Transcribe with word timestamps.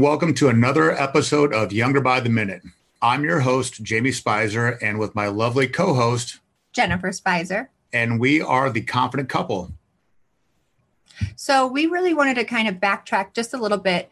Welcome 0.00 0.32
to 0.36 0.48
another 0.48 0.92
episode 0.92 1.52
of 1.52 1.74
Younger 1.74 2.00
by 2.00 2.20
the 2.20 2.30
Minute. 2.30 2.62
I'm 3.02 3.22
your 3.22 3.40
host, 3.40 3.82
Jamie 3.82 4.12
Spicer, 4.12 4.78
and 4.80 4.98
with 4.98 5.14
my 5.14 5.26
lovely 5.26 5.68
co 5.68 5.92
host, 5.92 6.38
Jennifer 6.72 7.12
Spicer. 7.12 7.68
And 7.92 8.18
we 8.18 8.40
are 8.40 8.70
the 8.70 8.80
Confident 8.80 9.28
Couple. 9.28 9.74
So, 11.36 11.66
we 11.66 11.84
really 11.84 12.14
wanted 12.14 12.36
to 12.36 12.44
kind 12.44 12.66
of 12.66 12.76
backtrack 12.76 13.34
just 13.34 13.52
a 13.52 13.58
little 13.58 13.76
bit 13.76 14.10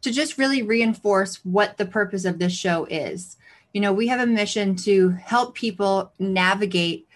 to 0.00 0.10
just 0.10 0.38
really 0.38 0.62
reinforce 0.62 1.44
what 1.44 1.76
the 1.76 1.84
purpose 1.84 2.24
of 2.24 2.38
this 2.38 2.54
show 2.54 2.86
is. 2.86 3.36
You 3.74 3.82
know, 3.82 3.92
we 3.92 4.06
have 4.06 4.20
a 4.20 4.26
mission 4.26 4.74
to 4.76 5.10
help 5.10 5.54
people 5.54 6.12
navigate 6.18 7.06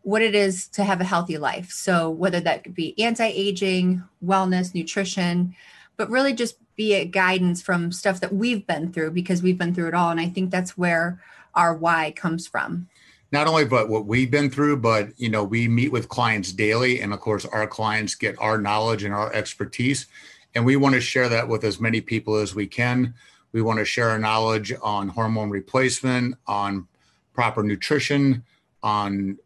what 0.00 0.22
it 0.22 0.34
is 0.34 0.68
to 0.68 0.84
have 0.84 1.02
a 1.02 1.04
healthy 1.04 1.36
life. 1.36 1.70
So, 1.70 2.08
whether 2.08 2.40
that 2.40 2.64
could 2.64 2.74
be 2.74 2.98
anti 2.98 3.26
aging, 3.26 4.04
wellness, 4.24 4.74
nutrition, 4.74 5.54
but 5.98 6.08
really 6.08 6.32
just 6.32 6.56
be 6.78 6.94
a 6.94 7.04
guidance 7.04 7.60
from 7.60 7.90
stuff 7.90 8.20
that 8.20 8.32
we've 8.32 8.64
been 8.66 8.92
through 8.92 9.10
because 9.10 9.42
we've 9.42 9.58
been 9.58 9.74
through 9.74 9.88
it 9.88 9.94
all. 9.94 10.10
And 10.10 10.20
I 10.20 10.28
think 10.28 10.50
that's 10.50 10.78
where 10.78 11.20
our 11.54 11.74
why 11.74 12.12
comes 12.12 12.46
from. 12.46 12.88
Not 13.32 13.48
only 13.48 13.66
but 13.66 13.90
what 13.90 14.06
we've 14.06 14.30
been 14.30 14.48
through, 14.48 14.78
but 14.78 15.10
you 15.18 15.28
know, 15.28 15.44
we 15.44 15.68
meet 15.68 15.92
with 15.92 16.08
clients 16.08 16.52
daily, 16.52 17.02
and 17.02 17.12
of 17.12 17.20
course, 17.20 17.44
our 17.44 17.66
clients 17.66 18.14
get 18.14 18.36
our 18.38 18.58
knowledge 18.58 19.04
and 19.04 19.12
our 19.12 19.30
expertise, 19.34 20.06
and 20.54 20.64
we 20.64 20.76
want 20.76 20.94
to 20.94 21.00
share 21.00 21.28
that 21.28 21.46
with 21.46 21.64
as 21.64 21.78
many 21.78 22.00
people 22.00 22.36
as 22.36 22.54
we 22.54 22.66
can. 22.66 23.12
We 23.52 23.60
want 23.60 23.80
to 23.80 23.84
share 23.84 24.10
our 24.10 24.18
knowledge 24.18 24.72
on 24.80 25.08
hormone 25.08 25.50
replacement, 25.50 26.36
on 26.46 26.86
proper 27.34 27.62
nutrition, 27.62 28.44
on 28.82 29.36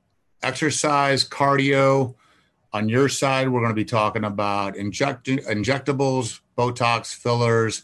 exercise, 0.45 1.29
cardio, 1.29 2.15
on 2.73 2.89
your 2.89 3.09
side, 3.09 3.49
we're 3.49 3.61
going 3.61 3.71
to 3.71 3.75
be 3.75 3.85
talking 3.85 4.25
about 4.25 4.77
inject- 4.77 5.27
injectables, 5.27 6.41
Botox, 6.57 7.15
fillers, 7.15 7.83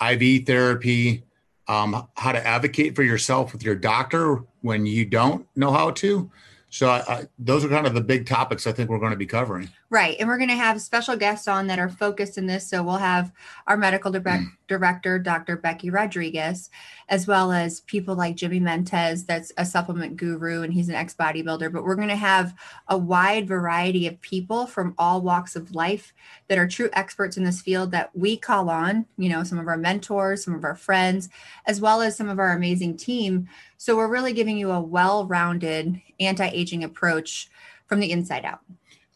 IV 0.00 0.46
therapy, 0.46 1.24
um, 1.66 2.08
how 2.14 2.32
to 2.32 2.46
advocate 2.46 2.96
for 2.96 3.02
yourself 3.02 3.52
with 3.52 3.62
your 3.62 3.74
doctor 3.74 4.44
when 4.62 4.86
you 4.86 5.04
don't 5.04 5.46
know 5.54 5.70
how 5.70 5.90
to. 5.90 6.30
So 6.70 6.88
I, 6.88 7.02
I, 7.08 7.24
those 7.38 7.64
are 7.64 7.68
kind 7.68 7.86
of 7.86 7.94
the 7.94 8.00
big 8.00 8.26
topics 8.26 8.66
I 8.66 8.72
think 8.72 8.90
we're 8.90 8.98
going 8.98 9.12
to 9.12 9.16
be 9.16 9.26
covering. 9.26 9.68
Right. 9.90 10.16
And 10.20 10.28
we're 10.28 10.36
going 10.36 10.50
to 10.50 10.54
have 10.54 10.82
special 10.82 11.16
guests 11.16 11.48
on 11.48 11.66
that 11.68 11.78
are 11.78 11.88
focused 11.88 12.36
in 12.36 12.46
this. 12.46 12.68
So 12.68 12.82
we'll 12.82 12.98
have 12.98 13.32
our 13.66 13.78
medical 13.78 14.12
direct, 14.12 14.42
mm. 14.42 14.50
director, 14.66 15.18
Dr. 15.18 15.56
Becky 15.56 15.88
Rodriguez, 15.88 16.68
as 17.08 17.26
well 17.26 17.52
as 17.52 17.80
people 17.80 18.14
like 18.14 18.36
Jimmy 18.36 18.60
Mentes, 18.60 19.24
that's 19.24 19.50
a 19.56 19.64
supplement 19.64 20.18
guru 20.18 20.60
and 20.60 20.74
he's 20.74 20.90
an 20.90 20.94
ex 20.94 21.14
bodybuilder. 21.14 21.72
But 21.72 21.84
we're 21.84 21.94
going 21.94 22.08
to 22.08 22.16
have 22.16 22.54
a 22.88 22.98
wide 22.98 23.48
variety 23.48 24.06
of 24.06 24.20
people 24.20 24.66
from 24.66 24.94
all 24.98 25.22
walks 25.22 25.56
of 25.56 25.74
life 25.74 26.12
that 26.48 26.58
are 26.58 26.68
true 26.68 26.90
experts 26.92 27.38
in 27.38 27.44
this 27.44 27.62
field 27.62 27.90
that 27.92 28.10
we 28.14 28.36
call 28.36 28.68
on, 28.68 29.06
you 29.16 29.30
know, 29.30 29.42
some 29.42 29.58
of 29.58 29.68
our 29.68 29.78
mentors, 29.78 30.44
some 30.44 30.54
of 30.54 30.64
our 30.64 30.76
friends, 30.76 31.30
as 31.64 31.80
well 31.80 32.02
as 32.02 32.14
some 32.14 32.28
of 32.28 32.38
our 32.38 32.52
amazing 32.52 32.98
team. 32.98 33.48
So 33.78 33.96
we're 33.96 34.08
really 34.08 34.34
giving 34.34 34.58
you 34.58 34.70
a 34.70 34.82
well 34.82 35.24
rounded 35.26 36.02
anti 36.20 36.46
aging 36.46 36.84
approach 36.84 37.48
from 37.86 38.00
the 38.00 38.12
inside 38.12 38.44
out 38.44 38.60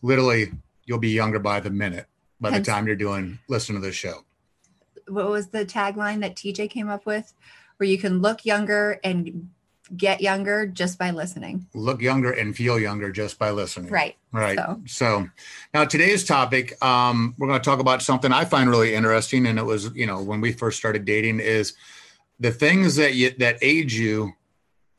literally 0.03 0.53
you'll 0.85 0.99
be 0.99 1.11
younger 1.11 1.39
by 1.39 1.61
the 1.61 1.71
minute 1.71 2.07
by 2.41 2.51
the 2.51 2.61
time 2.61 2.87
you're 2.87 2.97
doing 2.97 3.39
listen 3.49 3.75
to 3.75 3.81
this 3.81 3.95
show. 3.95 4.25
What 5.09 5.29
was 5.29 5.49
the 5.49 5.65
tagline 5.65 6.21
that 6.21 6.37
TJ 6.37 6.71
came 6.71 6.89
up 6.89 7.07
with? 7.07 7.33
Where 7.77 7.89
you 7.89 7.99
can 7.99 8.21
look 8.21 8.45
younger 8.45 9.01
and 9.03 9.49
get 9.97 10.21
younger 10.21 10.67
just 10.67 10.99
by 10.99 11.11
listening. 11.11 11.67
Look 11.75 12.01
younger 12.01 12.33
and 12.33 12.57
feel 12.57 12.79
younger 12.79 13.11
just 13.11 13.39
by 13.39 13.51
listening. 13.51 13.91
Right. 13.91 14.17
Right. 14.33 14.57
So, 14.57 14.81
so 14.87 15.29
now 15.75 15.85
today's 15.85 16.25
topic, 16.25 16.83
um, 16.85 17.35
we're 17.39 17.49
going 17.49 17.61
to 17.61 17.65
talk 17.65 17.81
about 17.81 18.03
something 18.03 18.33
I 18.33 18.45
find 18.45 18.71
really 18.71 18.95
interesting, 18.95 19.47
and 19.47 19.59
it 19.59 19.65
was, 19.65 19.93
you 19.95 20.07
know, 20.07 20.23
when 20.23 20.41
we 20.41 20.53
first 20.53 20.79
started 20.79 21.05
dating, 21.05 21.41
is 21.41 21.75
the 22.41 22.51
things 22.51 22.97
that 22.97 23.15
you 23.15 23.31
that 23.39 23.59
age 23.61 23.95
you 23.95 24.33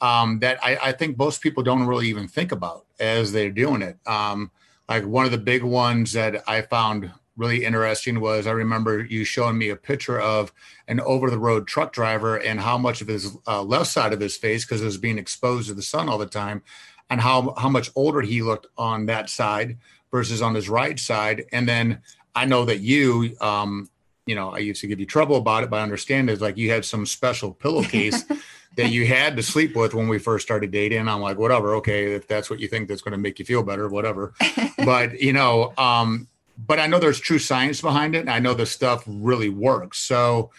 um, 0.01 0.39
that 0.39 0.59
I, 0.63 0.77
I 0.83 0.91
think 0.91 1.17
most 1.17 1.41
people 1.41 1.63
don't 1.63 1.87
really 1.87 2.07
even 2.09 2.27
think 2.27 2.51
about 2.51 2.85
as 2.99 3.31
they're 3.31 3.49
doing 3.49 3.81
it. 3.81 3.97
Um, 4.05 4.51
like 4.89 5.05
one 5.05 5.25
of 5.25 5.31
the 5.31 5.37
big 5.37 5.63
ones 5.63 6.13
that 6.13 6.43
I 6.47 6.61
found 6.61 7.11
really 7.35 7.65
interesting 7.65 8.19
was 8.19 8.45
I 8.45 8.51
remember 8.51 9.03
you 9.03 9.23
showing 9.23 9.57
me 9.57 9.69
a 9.69 9.75
picture 9.75 10.19
of 10.19 10.53
an 10.87 10.99
over 10.99 11.29
the 11.29 11.39
road 11.39 11.67
truck 11.67 11.91
driver 11.91 12.37
and 12.37 12.59
how 12.59 12.77
much 12.77 13.01
of 13.01 13.07
his 13.07 13.35
uh, 13.47 13.63
left 13.63 13.87
side 13.87 14.13
of 14.13 14.19
his 14.19 14.37
face, 14.37 14.65
because 14.65 14.81
it 14.81 14.85
was 14.85 14.97
being 14.97 15.17
exposed 15.17 15.67
to 15.67 15.73
the 15.73 15.81
sun 15.81 16.09
all 16.09 16.17
the 16.17 16.25
time, 16.25 16.61
and 17.09 17.21
how, 17.21 17.53
how 17.57 17.69
much 17.69 17.89
older 17.95 18.21
he 18.21 18.41
looked 18.41 18.67
on 18.77 19.07
that 19.07 19.29
side 19.29 19.77
versus 20.11 20.41
on 20.41 20.53
his 20.53 20.69
right 20.69 20.99
side. 20.99 21.45
And 21.51 21.67
then 21.67 22.01
I 22.35 22.45
know 22.45 22.65
that 22.65 22.79
you, 22.79 23.35
um, 23.41 23.89
you 24.25 24.35
know, 24.35 24.51
I 24.51 24.59
used 24.59 24.81
to 24.81 24.87
give 24.87 24.99
you 24.99 25.05
trouble 25.05 25.35
about 25.35 25.63
it, 25.63 25.69
but 25.69 25.77
I 25.77 25.83
understand 25.83 26.29
it's 26.29 26.41
like 26.41 26.57
you 26.57 26.69
had 26.69 26.85
some 26.85 27.05
special 27.05 27.51
pillowcase 27.51 28.23
that 28.75 28.91
you 28.91 29.05
had 29.05 29.35
to 29.35 29.43
sleep 29.43 29.75
with 29.75 29.93
when 29.93 30.07
we 30.07 30.17
first 30.17 30.45
started 30.45 30.71
dating. 30.71 31.07
I'm 31.07 31.21
like, 31.21 31.37
whatever, 31.37 31.75
okay, 31.75 32.13
if 32.13 32.27
that's 32.27 32.49
what 32.49 32.59
you 32.59 32.67
think 32.67 32.87
that's 32.87 33.01
going 33.01 33.11
to 33.11 33.17
make 33.17 33.39
you 33.39 33.45
feel 33.45 33.63
better, 33.63 33.87
whatever. 33.89 34.33
but 34.85 35.19
you 35.19 35.33
know, 35.33 35.73
um, 35.77 36.27
but 36.57 36.79
I 36.79 36.87
know 36.87 36.99
there's 36.99 37.19
true 37.19 37.39
science 37.39 37.81
behind 37.81 38.15
it, 38.15 38.19
and 38.19 38.29
I 38.29 38.39
know 38.39 38.53
the 38.53 38.65
stuff 38.65 39.03
really 39.07 39.49
works. 39.49 39.99
So, 39.99 40.51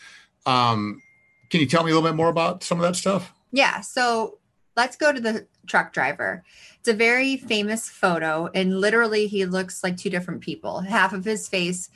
um, 0.45 1.03
can 1.51 1.61
you 1.61 1.67
tell 1.67 1.85
me 1.85 1.91
a 1.91 1.95
little 1.95 2.09
bit 2.09 2.17
more 2.17 2.29
about 2.29 2.63
some 2.63 2.79
of 2.79 2.83
that 2.83 2.97
stuff? 2.97 3.33
Yeah. 3.53 3.81
So 3.81 4.39
let's 4.77 4.97
go 4.97 5.13
to 5.13 5.21
the 5.21 5.47
truck 5.67 5.93
driver. 5.93 6.45
It's 6.81 6.89
a 6.89 6.95
very 6.95 7.39
famous 7.39 7.89
photo, 7.89 8.51
and 8.55 8.81
literally, 8.81 9.27
he 9.27 9.47
looks 9.47 9.83
like 9.83 9.97
two 9.97 10.11
different 10.11 10.43
people. 10.43 10.81
Half 10.81 11.15
of 11.15 11.25
his 11.25 11.49
face 11.49 11.89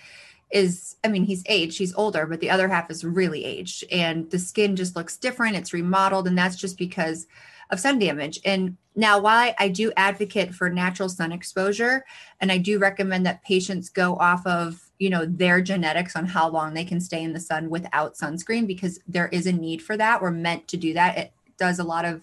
is 0.51 0.97
i 1.05 1.09
mean 1.09 1.25
he's 1.25 1.43
aged 1.47 1.77
he's 1.77 1.95
older 1.95 2.25
but 2.25 2.41
the 2.41 2.49
other 2.49 2.69
half 2.69 2.91
is 2.91 3.05
really 3.05 3.45
aged. 3.45 3.85
And 3.91 4.31
the 4.31 4.39
skin 4.39 4.77
just 4.77 4.97
looks 4.97 5.17
different 5.17 5.57
it's 5.57 5.73
remodeled 5.73 6.27
and 6.27 6.37
that's 6.37 6.57
just 6.57 6.79
because 6.79 7.27
of 7.71 7.79
sun 7.79 7.99
damage. 7.99 8.41
And 8.45 8.77
now 8.97 9.19
while 9.19 9.55
i 9.59 9.69
do 9.69 9.93
advocate 9.97 10.55
for 10.55 10.71
natural 10.71 11.09
sun 11.09 11.33
exposure 11.33 12.05
and 12.41 12.51
i 12.51 12.59
do 12.59 12.79
recommend 12.79 13.27
that 13.27 13.45
patients 13.45 13.89
go 13.89 14.17
off 14.17 14.47
of 14.47 14.89
you 14.99 15.11
know 15.11 15.25
their 15.25 15.61
genetics 15.61 16.17
on 16.17 16.27
how 16.27 16.49
long 16.49 16.75
they 16.75 16.85
can 16.85 17.01
stay 17.01 17.23
in 17.23 17.33
the 17.33 17.41
sun 17.41 17.71
without 17.71 18.15
sunscreen 18.15 18.67
because 18.67 19.01
there 19.07 19.29
is 19.29 19.47
a 19.47 19.53
need 19.53 19.81
for 19.81 19.97
that. 19.97 20.21
We're 20.21 20.31
meant 20.31 20.69
to 20.69 20.77
do 20.77 20.93
that. 20.95 21.19
It 21.19 21.33
does 21.57 21.79
a 21.79 21.85
lot 21.85 22.05
of 22.05 22.23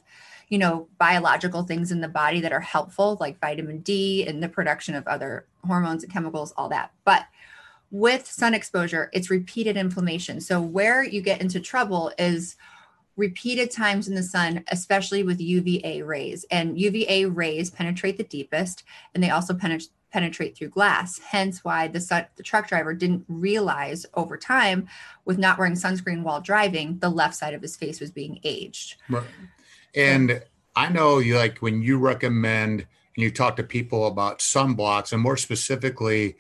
you 0.49 0.57
know 0.57 0.87
biological 0.97 1.63
things 1.63 1.91
in 1.91 2.01
the 2.01 2.07
body 2.07 2.39
that 2.41 2.53
are 2.53 2.59
helpful 2.59 3.17
like 3.19 3.39
vitamin 3.39 3.79
d 3.79 4.25
and 4.27 4.43
the 4.43 4.49
production 4.49 4.95
of 4.95 5.07
other 5.07 5.45
hormones 5.65 6.03
and 6.03 6.11
chemicals 6.11 6.53
all 6.57 6.69
that. 6.69 6.91
But 7.05 7.25
with 7.91 8.25
sun 8.25 8.53
exposure, 8.53 9.09
it's 9.13 9.29
repeated 9.29 9.77
inflammation. 9.77 10.41
So, 10.41 10.61
where 10.61 11.03
you 11.03 11.21
get 11.21 11.41
into 11.41 11.59
trouble 11.59 12.11
is 12.17 12.55
repeated 13.17 13.71
times 13.71 14.07
in 14.07 14.15
the 14.15 14.23
sun, 14.23 14.63
especially 14.69 15.23
with 15.23 15.39
UVA 15.39 16.01
rays. 16.01 16.45
And 16.51 16.77
UVA 16.77 17.25
rays 17.25 17.69
penetrate 17.69 18.17
the 18.17 18.23
deepest, 18.23 18.83
and 19.13 19.23
they 19.23 19.29
also 19.29 19.53
penetrate 19.53 19.89
penetrate 20.11 20.55
through 20.55 20.69
glass. 20.69 21.19
Hence, 21.19 21.61
why 21.65 21.89
the 21.89 22.27
the 22.37 22.43
truck 22.43 22.69
driver 22.69 22.93
didn't 22.93 23.25
realize 23.27 24.05
over 24.13 24.37
time, 24.37 24.87
with 25.25 25.37
not 25.37 25.57
wearing 25.57 25.73
sunscreen 25.73 26.23
while 26.23 26.39
driving, 26.39 26.99
the 26.99 27.09
left 27.09 27.35
side 27.35 27.53
of 27.53 27.61
his 27.61 27.75
face 27.75 27.99
was 27.99 28.11
being 28.11 28.39
aged. 28.45 28.95
Right. 29.09 29.25
And 29.93 30.41
I 30.73 30.87
know 30.87 31.19
you 31.19 31.37
like 31.37 31.57
when 31.59 31.81
you 31.81 31.97
recommend 31.97 32.81
and 33.15 33.23
you 33.23 33.29
talk 33.29 33.57
to 33.57 33.63
people 33.63 34.07
about 34.07 34.39
sunblocks, 34.39 35.11
and 35.11 35.21
more 35.21 35.35
specifically 35.35 36.37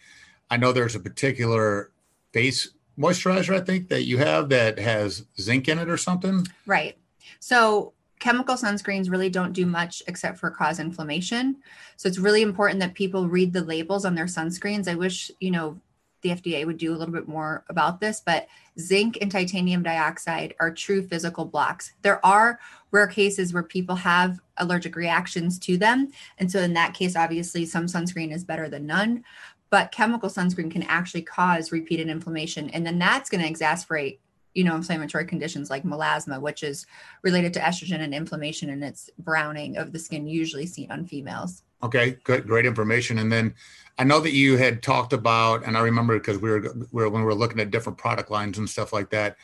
I 0.49 0.57
know 0.57 0.71
there's 0.71 0.95
a 0.95 0.99
particular 0.99 1.91
face 2.31 2.69
moisturizer 2.97 3.55
I 3.55 3.61
think 3.61 3.89
that 3.89 4.03
you 4.03 4.17
have 4.17 4.49
that 4.49 4.79
has 4.79 5.25
zinc 5.39 5.67
in 5.67 5.79
it 5.79 5.89
or 5.89 5.97
something. 5.97 6.47
Right. 6.65 6.97
So 7.39 7.93
chemical 8.19 8.55
sunscreens 8.55 9.11
really 9.11 9.29
don't 9.29 9.53
do 9.53 9.65
much 9.65 10.01
except 10.07 10.37
for 10.37 10.49
cause 10.49 10.79
inflammation. 10.79 11.57
So 11.97 12.07
it's 12.07 12.17
really 12.17 12.41
important 12.41 12.79
that 12.79 12.93
people 12.93 13.27
read 13.27 13.53
the 13.53 13.63
labels 13.63 14.05
on 14.05 14.15
their 14.15 14.25
sunscreens. 14.25 14.87
I 14.87 14.95
wish, 14.95 15.29
you 15.39 15.51
know, 15.51 15.79
the 16.21 16.31
FDA 16.31 16.65
would 16.65 16.77
do 16.77 16.91
a 16.91 16.97
little 16.97 17.13
bit 17.13 17.27
more 17.27 17.63
about 17.69 17.99
this, 17.99 18.19
but 18.25 18.47
zinc 18.79 19.19
and 19.21 19.31
titanium 19.31 19.83
dioxide 19.83 20.55
are 20.59 20.73
true 20.73 21.05
physical 21.05 21.45
blocks. 21.45 21.93
There 22.01 22.25
are 22.25 22.59
rare 22.89 23.05
cases 23.05 23.53
where 23.53 23.61
people 23.61 23.95
have 23.95 24.39
allergic 24.57 24.95
reactions 24.95 25.59
to 25.59 25.77
them. 25.77 26.11
And 26.39 26.51
so, 26.51 26.61
in 26.61 26.73
that 26.73 26.95
case, 26.95 27.15
obviously, 27.15 27.65
some 27.65 27.85
sunscreen 27.85 28.33
is 28.33 28.43
better 28.43 28.67
than 28.69 28.87
none 28.87 29.23
but 29.69 29.91
chemical 29.91 30.29
sunscreen 30.29 30.71
can 30.71 30.83
actually 30.83 31.21
cause 31.21 31.71
repeated 31.71 32.07
inflammation. 32.07 32.69
And 32.69 32.85
then 32.85 32.99
that's 32.99 33.29
going 33.29 33.43
to 33.43 33.51
exacerbate 33.51 34.19
you 34.55 34.63
know 34.63 34.75
inflammatory 34.75 35.25
conditions 35.25 35.69
like 35.69 35.83
melasma 35.83 36.39
which 36.39 36.63
is 36.63 36.87
related 37.23 37.53
to 37.53 37.59
estrogen 37.59 37.99
and 37.99 38.15
inflammation 38.15 38.69
and 38.69 38.83
it's 38.83 39.09
browning 39.19 39.75
of 39.75 39.91
the 39.91 39.99
skin 39.99 40.27
usually 40.27 40.65
seen 40.65 40.89
on 40.91 41.05
females. 41.05 41.61
Okay 41.83 42.17
good 42.23 42.47
great 42.47 42.65
information. 42.65 43.19
And 43.19 43.31
then 43.31 43.53
i 43.97 44.03
know 44.03 44.19
that 44.19 44.31
you 44.31 44.57
had 44.57 44.81
talked 44.81 45.13
about 45.13 45.65
and 45.65 45.77
i 45.77 45.81
remember 45.81 46.17
because 46.17 46.37
we 46.37 46.49
were, 46.49 46.61
we 46.91 47.03
were 47.03 47.09
when 47.09 47.21
we 47.21 47.25
were 47.25 47.35
looking 47.35 47.59
at 47.59 47.71
different 47.71 47.97
product 47.97 48.31
lines 48.31 48.57
and 48.57 48.69
stuff 48.69 48.91
like 48.91 49.09
that 49.09 49.37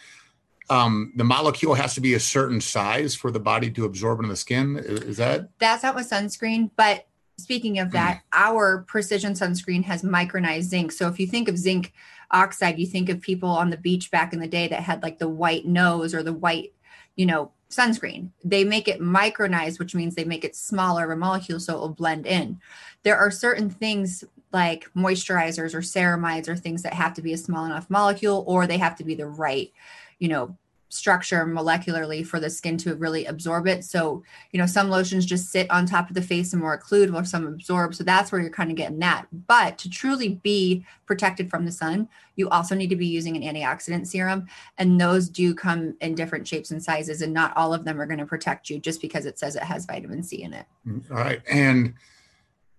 um, 0.69 1.11
the 1.17 1.25
molecule 1.25 1.73
has 1.73 1.95
to 1.95 2.01
be 2.01 2.13
a 2.13 2.19
certain 2.19 2.61
size 2.61 3.13
for 3.13 3.29
the 3.29 3.41
body 3.41 3.69
to 3.71 3.83
absorb 3.83 4.21
in 4.21 4.29
the 4.29 4.37
skin. 4.37 4.77
Is 4.77 5.17
that? 5.17 5.49
That's 5.59 5.83
not 5.83 5.95
with 5.95 6.09
sunscreen 6.09 6.71
but 6.77 7.07
speaking 7.41 7.79
of 7.79 7.89
mm. 7.89 7.93
that, 7.93 8.21
our 8.31 8.85
precision 8.87 9.33
sunscreen 9.33 9.83
has 9.83 10.03
micronized 10.03 10.63
zinc. 10.63 10.91
So 10.91 11.07
if 11.07 11.19
you 11.19 11.27
think 11.27 11.47
of 11.47 11.57
zinc 11.57 11.93
oxide, 12.31 12.79
you 12.79 12.85
think 12.85 13.09
of 13.09 13.21
people 13.21 13.49
on 13.49 13.69
the 13.69 13.77
beach 13.77 14.11
back 14.11 14.33
in 14.33 14.39
the 14.39 14.47
day 14.47 14.67
that 14.67 14.83
had 14.83 15.03
like 15.03 15.19
the 15.19 15.29
white 15.29 15.65
nose 15.65 16.13
or 16.13 16.23
the 16.23 16.33
white, 16.33 16.73
you 17.15 17.25
know, 17.25 17.51
sunscreen. 17.69 18.29
They 18.43 18.63
make 18.63 18.87
it 18.87 18.99
micronized, 18.99 19.79
which 19.79 19.95
means 19.95 20.15
they 20.15 20.25
make 20.25 20.43
it 20.43 20.55
smaller 20.55 21.05
of 21.05 21.11
a 21.11 21.15
molecule 21.15 21.59
so 21.59 21.75
it 21.75 21.79
will 21.79 21.89
blend 21.89 22.25
in. 22.25 22.59
There 23.03 23.17
are 23.17 23.31
certain 23.31 23.69
things 23.69 24.23
like 24.51 24.89
moisturizers 24.95 25.73
or 25.73 25.79
ceramides 25.79 26.47
or 26.47 26.55
things 26.55 26.83
that 26.83 26.93
have 26.93 27.13
to 27.13 27.21
be 27.21 27.33
a 27.33 27.37
small 27.37 27.65
enough 27.65 27.89
molecule 27.89 28.43
or 28.47 28.67
they 28.67 28.77
have 28.77 28.97
to 28.97 29.03
be 29.03 29.15
the 29.15 29.27
right, 29.27 29.71
you 30.19 30.27
know, 30.27 30.57
structure 30.91 31.45
molecularly 31.45 32.25
for 32.25 32.39
the 32.39 32.49
skin 32.49 32.77
to 32.77 32.95
really 32.95 33.25
absorb 33.25 33.65
it. 33.65 33.83
So, 33.85 34.23
you 34.51 34.59
know, 34.59 34.65
some 34.65 34.89
lotions 34.89 35.25
just 35.25 35.49
sit 35.49 35.71
on 35.71 35.85
top 35.85 36.09
of 36.09 36.15
the 36.15 36.21
face 36.21 36.51
and 36.51 36.61
more 36.61 36.77
occlude 36.77 37.11
while 37.11 37.23
some 37.23 37.47
absorb. 37.47 37.95
So 37.95 38.03
that's 38.03 38.31
where 38.31 38.41
you're 38.41 38.51
kind 38.51 38.69
of 38.69 38.75
getting 38.75 38.99
that. 38.99 39.27
But 39.47 39.77
to 39.79 39.89
truly 39.89 40.35
be 40.43 40.85
protected 41.05 41.49
from 41.49 41.63
the 41.63 41.71
sun, 41.71 42.09
you 42.35 42.49
also 42.49 42.75
need 42.75 42.89
to 42.89 42.97
be 42.97 43.07
using 43.07 43.37
an 43.37 43.55
antioxidant 43.55 44.05
serum. 44.05 44.47
And 44.77 44.99
those 44.99 45.29
do 45.29 45.55
come 45.55 45.95
in 46.01 46.13
different 46.13 46.45
shapes 46.45 46.71
and 46.71 46.83
sizes. 46.83 47.21
And 47.21 47.33
not 47.33 47.55
all 47.55 47.73
of 47.73 47.85
them 47.85 47.99
are 48.01 48.05
going 48.05 48.19
to 48.19 48.25
protect 48.25 48.69
you 48.69 48.77
just 48.77 49.01
because 49.01 49.25
it 49.25 49.39
says 49.39 49.55
it 49.55 49.63
has 49.63 49.85
vitamin 49.85 50.23
C 50.23 50.43
in 50.43 50.53
it. 50.53 50.65
Mm-hmm. 50.85 51.13
All 51.13 51.19
right. 51.19 51.41
And 51.49 51.93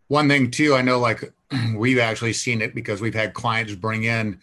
one 0.08 0.28
thing 0.28 0.50
too, 0.50 0.74
I 0.74 0.82
know 0.82 0.98
like 0.98 1.32
we've 1.74 1.98
actually 1.98 2.34
seen 2.34 2.60
it 2.60 2.74
because 2.74 3.00
we've 3.00 3.14
had 3.14 3.32
clients 3.32 3.74
bring 3.74 4.04
in 4.04 4.38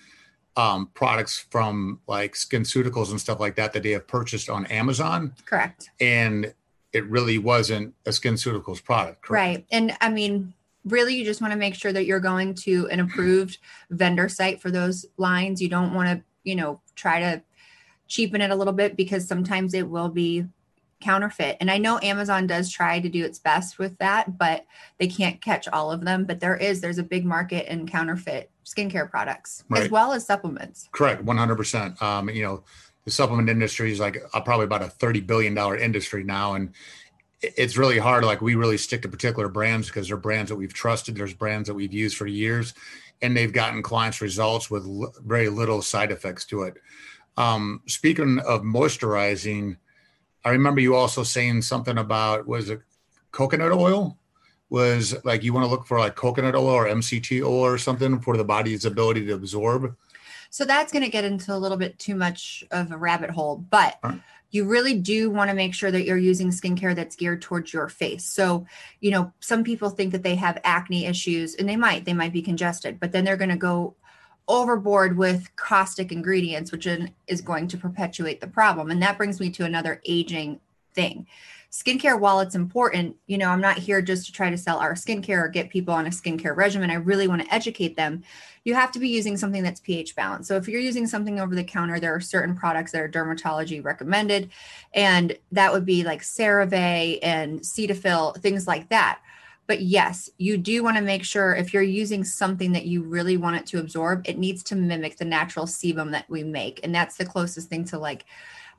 um, 0.59 0.89
products 0.93 1.45
from 1.49 2.01
like 2.07 2.33
SkinCeuticals 2.33 3.11
and 3.11 3.21
stuff 3.21 3.39
like 3.39 3.55
that 3.55 3.71
that 3.71 3.81
they 3.81 3.91
have 3.91 4.05
purchased 4.07 4.49
on 4.49 4.65
Amazon. 4.65 5.33
Correct. 5.45 5.89
And 6.01 6.53
it 6.91 7.05
really 7.05 7.37
wasn't 7.37 7.93
a 8.05 8.09
SkinCeuticals 8.09 8.83
product. 8.83 9.21
Correct? 9.21 9.29
Right. 9.31 9.65
And 9.71 9.95
I 10.01 10.09
mean, 10.09 10.53
really, 10.83 11.15
you 11.15 11.23
just 11.23 11.39
want 11.39 11.53
to 11.53 11.57
make 11.57 11.75
sure 11.75 11.93
that 11.93 12.05
you're 12.05 12.19
going 12.19 12.55
to 12.55 12.89
an 12.89 12.99
approved 12.99 13.59
vendor 13.89 14.27
site 14.27 14.61
for 14.61 14.69
those 14.69 15.05
lines. 15.15 15.61
You 15.61 15.69
don't 15.69 15.93
want 15.93 16.09
to, 16.09 16.23
you 16.43 16.55
know, 16.55 16.81
try 16.95 17.19
to 17.21 17.41
cheapen 18.07 18.41
it 18.41 18.51
a 18.51 18.55
little 18.55 18.73
bit 18.73 18.97
because 18.97 19.25
sometimes 19.25 19.73
it 19.73 19.87
will 19.87 20.09
be 20.09 20.45
counterfeit. 20.99 21.57
And 21.59 21.71
I 21.71 21.77
know 21.77 21.99
Amazon 22.01 22.47
does 22.47 22.69
try 22.69 22.99
to 22.99 23.09
do 23.09 23.23
its 23.23 23.39
best 23.39 23.79
with 23.79 23.97
that, 23.99 24.37
but 24.37 24.65
they 24.97 25.07
can't 25.07 25.41
catch 25.41 25.67
all 25.67 25.91
of 25.91 26.01
them. 26.01 26.25
But 26.25 26.39
there 26.39 26.55
is, 26.55 26.81
there's 26.81 26.97
a 26.97 27.03
big 27.03 27.25
market 27.25 27.71
in 27.71 27.87
counterfeit 27.87 28.51
skincare 28.65 29.09
products 29.09 29.63
right. 29.69 29.83
as 29.83 29.89
well 29.89 30.11
as 30.13 30.25
supplements. 30.25 30.89
Correct, 30.91 31.25
100%. 31.25 32.01
Um, 32.01 32.29
you 32.29 32.43
know, 32.43 32.63
the 33.05 33.11
supplement 33.11 33.49
industry 33.49 33.91
is 33.91 33.99
like 33.99 34.21
a, 34.33 34.41
probably 34.41 34.65
about 34.65 34.83
a 34.83 34.87
$30 34.87 35.25
billion 35.25 35.57
industry 35.79 36.23
now. 36.23 36.53
And 36.53 36.73
it's 37.41 37.77
really 37.77 37.97
hard. 37.97 38.23
Like 38.23 38.41
we 38.41 38.55
really 38.55 38.77
stick 38.77 39.01
to 39.03 39.09
particular 39.09 39.47
brands 39.47 39.87
because 39.87 40.09
they're 40.09 40.17
brands 40.17 40.49
that 40.49 40.57
we've 40.57 40.73
trusted. 40.73 41.15
There's 41.15 41.33
brands 41.33 41.67
that 41.67 41.73
we've 41.73 41.93
used 41.93 42.17
for 42.17 42.27
years 42.27 42.73
and 43.21 43.35
they've 43.35 43.53
gotten 43.53 43.81
clients 43.81 44.21
results 44.21 44.69
with 44.69 44.85
l- 44.85 45.13
very 45.25 45.49
little 45.49 45.81
side 45.81 46.11
effects 46.11 46.45
to 46.45 46.63
it. 46.63 46.75
Um, 47.37 47.81
speaking 47.87 48.39
of 48.39 48.61
moisturizing, 48.61 49.77
I 50.43 50.51
remember 50.51 50.81
you 50.81 50.95
also 50.95 51.23
saying 51.23 51.63
something 51.63 51.97
about 51.97 52.47
was 52.47 52.69
it 52.69 52.81
coconut 53.31 53.71
oil? 53.71 54.17
was 54.69 55.15
like 55.25 55.43
you 55.43 55.53
want 55.53 55.65
to 55.65 55.69
look 55.69 55.85
for 55.85 55.99
like 55.99 56.15
coconut 56.15 56.55
oil 56.55 56.67
or 56.67 56.85
MCT 56.85 57.41
oil 57.41 57.65
or 57.65 57.77
something 57.77 58.19
for 58.19 58.37
the 58.37 58.43
body's 58.43 58.85
ability 58.85 59.25
to 59.25 59.33
absorb. 59.33 59.95
So 60.51 60.65
that's 60.65 60.91
going 60.91 61.03
to 61.03 61.11
get 61.11 61.25
into 61.25 61.53
a 61.53 61.57
little 61.57 61.77
bit 61.77 61.99
too 61.99 62.15
much 62.15 62.63
of 62.71 62.91
a 62.91 62.97
rabbit 62.97 63.29
hole, 63.29 63.57
but 63.57 63.99
right. 64.03 64.19
you 64.49 64.65
really 64.65 64.95
do 64.95 65.29
want 65.29 65.49
to 65.49 65.55
make 65.55 65.75
sure 65.75 65.91
that 65.91 66.05
you're 66.05 66.17
using 66.17 66.49
skincare 66.49 66.95
that's 66.95 67.15
geared 67.15 67.41
towards 67.41 67.71
your 67.71 67.87
face. 67.87 68.25
So, 68.25 68.65
you 68.99 69.11
know, 69.11 69.31
some 69.39 69.63
people 69.63 69.89
think 69.89 70.11
that 70.11 70.23
they 70.23 70.35
have 70.35 70.59
acne 70.63 71.05
issues 71.05 71.55
and 71.55 71.69
they 71.69 71.75
might, 71.75 72.05
they 72.05 72.13
might 72.13 72.33
be 72.33 72.41
congested, 72.41 72.99
but 72.99 73.11
then 73.11 73.25
they're 73.25 73.37
going 73.37 73.49
to 73.49 73.57
go 73.57 73.95
overboard 74.49 75.15
with 75.15 75.55
caustic 75.55 76.11
ingredients, 76.11 76.73
which 76.73 76.85
is 77.27 77.41
going 77.41 77.67
to 77.69 77.77
perpetuate 77.77 78.41
the 78.41 78.47
problem. 78.47 78.91
And 78.91 79.01
that 79.01 79.17
brings 79.17 79.39
me 79.39 79.49
to 79.51 79.63
another 79.63 80.01
aging 80.05 80.59
thing 80.93 81.27
skincare, 81.71 82.19
while 82.19 82.39
it's 82.39 82.55
important, 82.55 83.15
you 83.27 83.37
know, 83.37 83.49
I'm 83.49 83.61
not 83.61 83.77
here 83.77 84.01
just 84.01 84.25
to 84.25 84.31
try 84.31 84.49
to 84.49 84.57
sell 84.57 84.79
our 84.79 84.95
skincare 84.95 85.43
or 85.43 85.47
get 85.47 85.69
people 85.69 85.93
on 85.93 86.07
a 86.07 86.09
skincare 86.09 86.55
regimen. 86.55 86.89
I 86.89 86.95
really 86.95 87.27
want 87.27 87.43
to 87.43 87.53
educate 87.53 87.95
them. 87.95 88.23
You 88.63 88.73
have 88.73 88.91
to 88.93 88.99
be 88.99 89.07
using 89.07 89.37
something 89.37 89.61
that's 89.61 89.79
pH 89.79 90.15
balanced. 90.15 90.47
So 90.47 90.55
if 90.55 90.67
you're 90.67 90.81
using 90.81 91.05
something 91.05 91.39
over 91.39 91.53
the 91.53 91.63
counter, 91.63 91.99
there 91.99 92.15
are 92.15 92.19
certain 92.19 92.55
products 92.55 92.91
that 92.91 93.01
are 93.01 93.09
dermatology 93.09 93.83
recommended, 93.83 94.49
and 94.93 95.37
that 95.51 95.71
would 95.71 95.85
be 95.85 96.03
like 96.03 96.21
CeraVe 96.23 97.19
and 97.21 97.59
Cetaphil, 97.59 98.35
things 98.37 98.65
like 98.65 98.89
that. 98.89 99.19
But 99.69 99.83
yes, 99.83 100.31
you 100.39 100.57
do 100.57 100.81
want 100.81 100.97
to 100.97 101.03
make 101.03 101.23
sure 101.23 101.53
if 101.53 101.75
you're 101.75 101.83
using 101.83 102.23
something 102.23 102.71
that 102.71 102.87
you 102.87 103.03
really 103.03 103.37
want 103.37 103.57
it 103.57 103.67
to 103.67 103.77
absorb, 103.77 104.27
it 104.27 104.39
needs 104.39 104.63
to 104.63 104.75
mimic 104.75 105.17
the 105.17 105.25
natural 105.25 105.67
sebum 105.67 106.09
that 106.09 106.27
we 106.27 106.43
make. 106.43 106.79
And 106.83 106.93
that's 106.93 107.17
the 107.17 107.25
closest 107.27 107.69
thing 107.69 107.85
to 107.85 107.99
like 107.99 108.25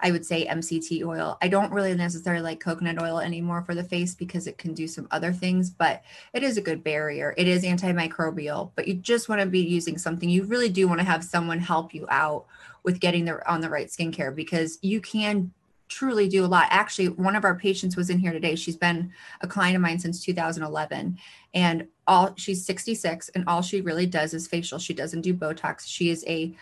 I 0.00 0.10
would 0.10 0.26
say 0.26 0.48
MCT 0.48 1.04
oil. 1.04 1.38
I 1.40 1.46
don't 1.46 1.72
really 1.72 1.94
necessarily 1.94 2.42
like 2.42 2.58
coconut 2.58 3.00
oil 3.00 3.20
anymore 3.20 3.62
for 3.62 3.76
the 3.76 3.84
face 3.84 4.16
because 4.16 4.48
it 4.48 4.58
can 4.58 4.74
do 4.74 4.88
some 4.88 5.06
other 5.12 5.32
things, 5.32 5.70
but 5.70 6.02
it 6.32 6.42
is 6.42 6.56
a 6.56 6.62
good 6.62 6.82
barrier. 6.82 7.34
It 7.36 7.46
is 7.46 7.62
antimicrobial, 7.62 8.72
but 8.74 8.88
you 8.88 8.94
just 8.94 9.28
want 9.28 9.42
to 9.42 9.46
be 9.46 9.60
using 9.60 9.96
something. 9.96 10.28
You 10.28 10.42
really 10.42 10.70
do 10.70 10.88
want 10.88 10.98
to 10.98 11.06
have 11.06 11.22
someone 11.22 11.60
help 11.60 11.94
you 11.94 12.04
out 12.08 12.46
with 12.82 12.98
getting 12.98 13.26
the 13.26 13.48
on 13.48 13.60
the 13.60 13.70
right 13.70 13.86
skincare 13.86 14.34
because 14.34 14.80
you 14.82 15.00
can 15.00 15.52
truly 15.90 16.28
do 16.28 16.44
a 16.44 16.46
lot. 16.46 16.68
Actually, 16.70 17.08
one 17.08 17.36
of 17.36 17.44
our 17.44 17.54
patients 17.54 17.96
was 17.96 18.08
in 18.08 18.18
here 18.18 18.32
today. 18.32 18.54
She's 18.54 18.76
been 18.76 19.12
a 19.42 19.46
client 19.46 19.76
of 19.76 19.82
mine 19.82 19.98
since 19.98 20.24
2011 20.24 21.18
and 21.52 21.88
all 22.06 22.32
she's 22.36 22.64
66 22.64 23.28
and 23.30 23.44
all 23.46 23.60
she 23.60 23.80
really 23.80 24.06
does 24.06 24.32
is 24.32 24.46
facial. 24.48 24.78
She 24.78 24.94
doesn't 24.94 25.20
do 25.20 25.34
Botox. 25.34 25.82
She 25.86 26.08
is 26.10 26.24
a 26.26 26.54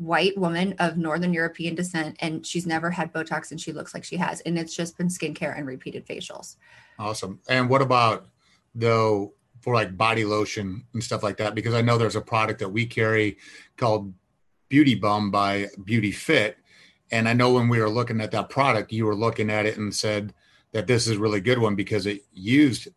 white 0.00 0.36
woman 0.38 0.74
of 0.78 0.96
Northern 0.96 1.34
European 1.34 1.74
descent, 1.74 2.16
and 2.20 2.44
she's 2.46 2.66
never 2.66 2.90
had 2.90 3.12
Botox, 3.12 3.50
and 3.50 3.60
she 3.60 3.70
looks 3.70 3.92
like 3.92 4.02
she 4.02 4.16
has. 4.16 4.40
And 4.40 4.58
it's 4.58 4.74
just 4.74 4.96
been 4.96 5.08
skincare 5.08 5.56
and 5.56 5.66
repeated 5.66 6.06
facials. 6.06 6.56
Awesome. 6.98 7.38
And 7.48 7.68
what 7.68 7.82
about 7.82 8.26
though 8.74 9.34
for 9.60 9.74
like 9.74 9.96
body 9.96 10.24
lotion 10.24 10.86
and 10.94 11.04
stuff 11.04 11.22
like 11.22 11.36
that? 11.36 11.54
Because 11.54 11.74
I 11.74 11.82
know 11.82 11.98
there's 11.98 12.16
a 12.16 12.20
product 12.22 12.60
that 12.60 12.70
we 12.70 12.86
carry 12.86 13.36
called 13.76 14.14
Beauty 14.70 14.94
Bum 14.94 15.30
by 15.30 15.66
Beauty 15.84 16.12
Fit. 16.12 16.56
And 17.10 17.28
I 17.28 17.32
know 17.32 17.52
when 17.52 17.68
we 17.68 17.80
were 17.80 17.90
looking 17.90 18.20
at 18.20 18.30
that 18.32 18.48
product, 18.48 18.92
you 18.92 19.06
were 19.06 19.14
looking 19.14 19.50
at 19.50 19.66
it 19.66 19.76
and 19.76 19.94
said 19.94 20.32
that 20.72 20.86
this 20.86 21.06
is 21.06 21.16
a 21.16 21.20
really 21.20 21.40
good 21.40 21.58
one 21.58 21.74
because 21.74 22.06
it 22.06 22.22
used 22.32 22.88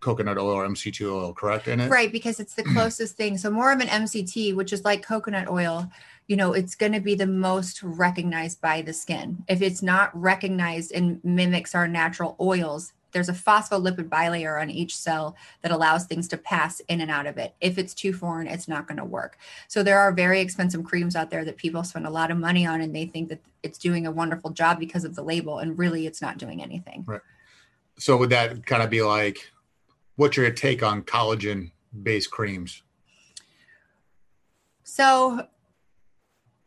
coconut 0.00 0.38
oil 0.38 0.50
or 0.50 0.66
MCT 0.66 1.10
oil, 1.10 1.32
correct? 1.32 1.68
In 1.68 1.80
it, 1.80 1.90
right? 1.90 2.12
Because 2.12 2.38
it's 2.38 2.54
the 2.54 2.62
mm. 2.62 2.72
closest 2.72 3.16
thing. 3.16 3.38
So 3.38 3.50
more 3.50 3.72
of 3.72 3.80
an 3.80 3.88
MCT, 3.88 4.54
which 4.54 4.72
is 4.72 4.84
like 4.84 5.02
coconut 5.02 5.48
oil, 5.48 5.90
you 6.28 6.36
know, 6.36 6.52
it's 6.52 6.74
going 6.74 6.92
to 6.92 7.00
be 7.00 7.14
the 7.14 7.26
most 7.26 7.82
recognized 7.82 8.60
by 8.60 8.82
the 8.82 8.92
skin. 8.92 9.44
If 9.48 9.62
it's 9.62 9.82
not 9.82 10.10
recognized 10.20 10.92
and 10.92 11.22
mimics 11.24 11.74
our 11.74 11.88
natural 11.88 12.36
oils, 12.40 12.92
there's 13.16 13.30
a 13.30 13.32
phospholipid 13.32 14.10
bilayer 14.10 14.60
on 14.60 14.68
each 14.68 14.94
cell 14.94 15.36
that 15.62 15.70
allows 15.72 16.04
things 16.04 16.28
to 16.28 16.36
pass 16.36 16.80
in 16.80 17.00
and 17.00 17.10
out 17.10 17.24
of 17.24 17.38
it. 17.38 17.54
If 17.62 17.78
it's 17.78 17.94
too 17.94 18.12
foreign, 18.12 18.46
it's 18.46 18.68
not 18.68 18.86
going 18.86 18.98
to 18.98 19.06
work. 19.06 19.38
So 19.68 19.82
there 19.82 19.98
are 19.98 20.12
very 20.12 20.38
expensive 20.42 20.84
creams 20.84 21.16
out 21.16 21.30
there 21.30 21.42
that 21.46 21.56
people 21.56 21.82
spend 21.82 22.06
a 22.06 22.10
lot 22.10 22.30
of 22.30 22.36
money 22.36 22.66
on 22.66 22.82
and 22.82 22.94
they 22.94 23.06
think 23.06 23.30
that 23.30 23.40
it's 23.62 23.78
doing 23.78 24.06
a 24.06 24.10
wonderful 24.10 24.50
job 24.50 24.78
because 24.78 25.02
of 25.06 25.14
the 25.14 25.22
label 25.22 25.60
and 25.60 25.78
really 25.78 26.06
it's 26.06 26.20
not 26.20 26.36
doing 26.36 26.62
anything. 26.62 27.04
Right. 27.06 27.22
So 27.98 28.18
would 28.18 28.28
that 28.28 28.66
kind 28.66 28.82
of 28.82 28.90
be 28.90 29.00
like 29.00 29.38
what's 30.16 30.36
your 30.36 30.50
take 30.50 30.82
on 30.82 31.00
collagen 31.00 31.70
based 32.02 32.30
creams? 32.30 32.82
So 34.84 35.46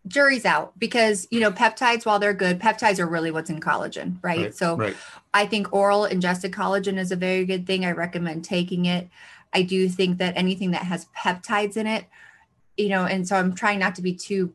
jury's 0.07 0.45
out 0.45 0.77
because 0.79 1.27
you 1.29 1.39
know 1.39 1.51
peptides 1.51 2.05
while 2.05 2.19
they're 2.19 2.33
good 2.33 2.59
peptides 2.59 2.99
are 2.99 3.05
really 3.05 3.31
what's 3.31 3.49
in 3.49 3.59
collagen 3.59 4.17
right, 4.23 4.39
right 4.39 4.55
so 4.55 4.75
right. 4.75 4.95
I 5.33 5.45
think 5.45 5.71
oral 5.73 6.05
ingested 6.05 6.51
collagen 6.51 6.97
is 6.97 7.11
a 7.11 7.15
very 7.15 7.45
good 7.45 7.65
thing. 7.65 7.85
I 7.85 7.91
recommend 7.91 8.43
taking 8.43 8.85
it. 8.85 9.09
I 9.51 9.63
do 9.63 9.89
think 9.89 10.19
that 10.19 10.37
anything 10.37 10.71
that 10.71 10.83
has 10.83 11.07
peptides 11.17 11.77
in 11.77 11.87
it 11.87 12.05
you 12.77 12.89
know 12.89 13.05
and 13.05 13.27
so 13.27 13.35
i'm 13.35 13.53
trying 13.53 13.79
not 13.79 13.95
to 13.95 14.01
be 14.01 14.13
too 14.13 14.53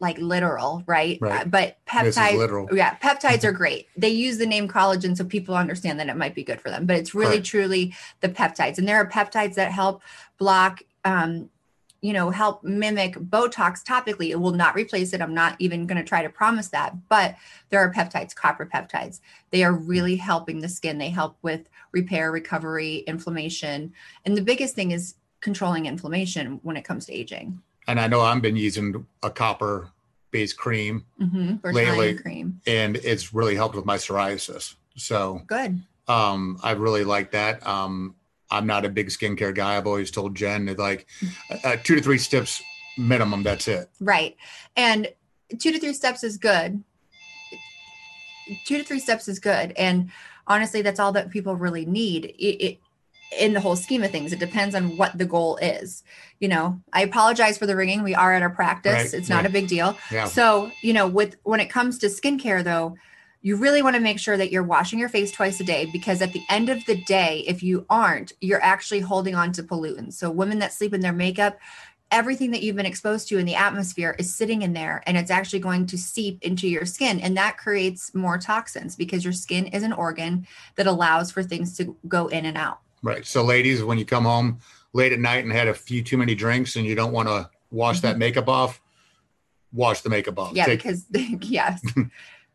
like 0.00 0.18
literal 0.18 0.82
right, 0.86 1.18
right. 1.20 1.50
but 1.50 1.76
peptides 1.86 2.76
yeah 2.76 2.96
peptides 2.96 3.44
are 3.44 3.52
great. 3.62 3.88
They 3.96 4.10
use 4.10 4.38
the 4.38 4.46
name 4.46 4.68
collagen 4.68 5.16
so 5.16 5.24
people 5.24 5.54
understand 5.54 5.98
that 6.00 6.08
it 6.08 6.16
might 6.16 6.34
be 6.34 6.44
good 6.44 6.60
for 6.60 6.70
them 6.70 6.86
but 6.86 6.96
it's 6.96 7.14
really 7.14 7.40
truly 7.40 7.94
the 8.20 8.28
peptides 8.28 8.78
and 8.78 8.86
there 8.86 8.96
are 8.96 9.08
peptides 9.08 9.54
that 9.54 9.72
help 9.72 10.02
block 10.38 10.82
um, 11.04 11.50
you 12.04 12.12
know, 12.12 12.28
help 12.28 12.62
mimic 12.62 13.14
Botox 13.14 13.82
topically. 13.82 14.28
It 14.28 14.38
will 14.38 14.52
not 14.52 14.74
replace 14.74 15.14
it. 15.14 15.22
I'm 15.22 15.32
not 15.32 15.56
even 15.58 15.86
going 15.86 15.96
to 15.96 16.06
try 16.06 16.22
to 16.22 16.28
promise 16.28 16.68
that. 16.68 16.94
But 17.08 17.34
there 17.70 17.80
are 17.80 17.90
peptides, 17.90 18.34
copper 18.34 18.66
peptides. 18.66 19.20
They 19.52 19.64
are 19.64 19.72
really 19.72 20.16
helping 20.16 20.60
the 20.60 20.68
skin. 20.68 20.98
They 20.98 21.08
help 21.08 21.38
with 21.40 21.66
repair, 21.92 22.30
recovery, 22.30 22.96
inflammation. 23.06 23.94
And 24.26 24.36
the 24.36 24.42
biggest 24.42 24.74
thing 24.74 24.90
is 24.90 25.14
controlling 25.40 25.86
inflammation 25.86 26.60
when 26.62 26.76
it 26.76 26.84
comes 26.84 27.06
to 27.06 27.14
aging. 27.14 27.62
And 27.88 27.98
I 27.98 28.06
know 28.06 28.20
I've 28.20 28.42
been 28.42 28.56
using 28.56 29.06
a 29.22 29.30
copper 29.30 29.88
based 30.30 30.58
cream 30.58 31.06
mm-hmm, 31.18 31.66
lately, 31.66 32.16
cream. 32.18 32.60
and 32.66 32.96
it's 32.96 33.32
really 33.32 33.54
helped 33.54 33.76
with 33.76 33.86
my 33.86 33.96
psoriasis. 33.96 34.74
So 34.94 35.40
good. 35.46 35.80
Um, 36.06 36.60
I 36.62 36.72
really 36.72 37.04
like 37.04 37.30
that. 37.30 37.66
Um, 37.66 38.14
I'm 38.54 38.66
not 38.66 38.84
a 38.84 38.88
big 38.88 39.08
skincare 39.08 39.54
guy. 39.54 39.76
I've 39.76 39.86
always 39.86 40.10
told 40.10 40.34
Jen 40.34 40.66
that 40.66 40.78
like 40.78 41.06
uh, 41.64 41.76
two 41.82 41.94
to 41.96 42.02
three 42.02 42.18
steps 42.18 42.62
minimum. 42.96 43.42
That's 43.42 43.68
it. 43.68 43.90
Right. 44.00 44.36
And 44.76 45.08
two 45.58 45.72
to 45.72 45.78
three 45.78 45.92
steps 45.92 46.24
is 46.24 46.36
good. 46.36 46.82
Two 48.64 48.78
to 48.78 48.84
three 48.84 49.00
steps 49.00 49.28
is 49.28 49.38
good. 49.38 49.72
And 49.76 50.10
honestly, 50.46 50.82
that's 50.82 51.00
all 51.00 51.12
that 51.12 51.30
people 51.30 51.56
really 51.56 51.86
need. 51.86 52.26
It, 52.26 52.64
it, 52.64 52.78
in 53.38 53.52
the 53.52 53.60
whole 53.60 53.74
scheme 53.74 54.04
of 54.04 54.10
things, 54.10 54.32
it 54.32 54.38
depends 54.38 54.74
on 54.74 54.96
what 54.96 55.16
the 55.18 55.24
goal 55.24 55.56
is. 55.56 56.04
You 56.38 56.48
know, 56.48 56.80
I 56.92 57.02
apologize 57.02 57.58
for 57.58 57.66
the 57.66 57.74
ringing. 57.74 58.02
We 58.02 58.14
are 58.14 58.32
at 58.34 58.42
our 58.42 58.50
practice. 58.50 58.92
Right, 58.92 59.14
it's 59.14 59.28
not 59.28 59.38
right. 59.38 59.46
a 59.46 59.50
big 59.50 59.66
deal. 59.66 59.96
Yeah. 60.10 60.26
So, 60.26 60.70
you 60.82 60.92
know, 60.92 61.08
with 61.08 61.36
when 61.42 61.58
it 61.58 61.70
comes 61.70 61.98
to 61.98 62.06
skincare 62.06 62.62
though, 62.62 62.96
you 63.44 63.56
really 63.56 63.82
want 63.82 63.94
to 63.94 64.00
make 64.00 64.18
sure 64.18 64.38
that 64.38 64.50
you're 64.50 64.62
washing 64.62 64.98
your 64.98 65.10
face 65.10 65.30
twice 65.30 65.60
a 65.60 65.64
day 65.64 65.86
because 65.92 66.22
at 66.22 66.32
the 66.32 66.42
end 66.48 66.70
of 66.70 66.82
the 66.86 66.96
day, 67.02 67.44
if 67.46 67.62
you 67.62 67.84
aren't, 67.90 68.32
you're 68.40 68.62
actually 68.62 69.00
holding 69.00 69.34
on 69.34 69.52
to 69.52 69.62
pollutants. 69.62 70.14
So, 70.14 70.30
women 70.30 70.60
that 70.60 70.72
sleep 70.72 70.94
in 70.94 71.02
their 71.02 71.12
makeup, 71.12 71.58
everything 72.10 72.52
that 72.52 72.62
you've 72.62 72.74
been 72.74 72.86
exposed 72.86 73.28
to 73.28 73.36
in 73.36 73.44
the 73.44 73.54
atmosphere 73.54 74.16
is 74.18 74.34
sitting 74.34 74.62
in 74.62 74.72
there 74.72 75.02
and 75.06 75.18
it's 75.18 75.30
actually 75.30 75.58
going 75.58 75.84
to 75.84 75.98
seep 75.98 76.42
into 76.42 76.66
your 76.66 76.86
skin. 76.86 77.20
And 77.20 77.36
that 77.36 77.58
creates 77.58 78.14
more 78.14 78.38
toxins 78.38 78.96
because 78.96 79.24
your 79.24 79.34
skin 79.34 79.66
is 79.66 79.82
an 79.82 79.92
organ 79.92 80.46
that 80.76 80.86
allows 80.86 81.30
for 81.30 81.42
things 81.42 81.76
to 81.76 81.94
go 82.08 82.28
in 82.28 82.46
and 82.46 82.56
out. 82.56 82.78
Right. 83.02 83.26
So, 83.26 83.44
ladies, 83.44 83.84
when 83.84 83.98
you 83.98 84.06
come 84.06 84.24
home 84.24 84.60
late 84.94 85.12
at 85.12 85.20
night 85.20 85.44
and 85.44 85.52
had 85.52 85.68
a 85.68 85.74
few 85.74 86.02
too 86.02 86.16
many 86.16 86.34
drinks 86.34 86.76
and 86.76 86.86
you 86.86 86.94
don't 86.94 87.12
want 87.12 87.28
to 87.28 87.50
wash 87.70 88.00
that 88.00 88.16
makeup 88.16 88.48
off, 88.48 88.80
wash 89.70 90.00
the 90.00 90.08
makeup 90.08 90.38
off. 90.38 90.48
Mm-hmm. 90.48 90.56
Yeah, 90.56 90.64
Take- 90.64 90.82
because 90.82 91.04
yes. 91.50 91.84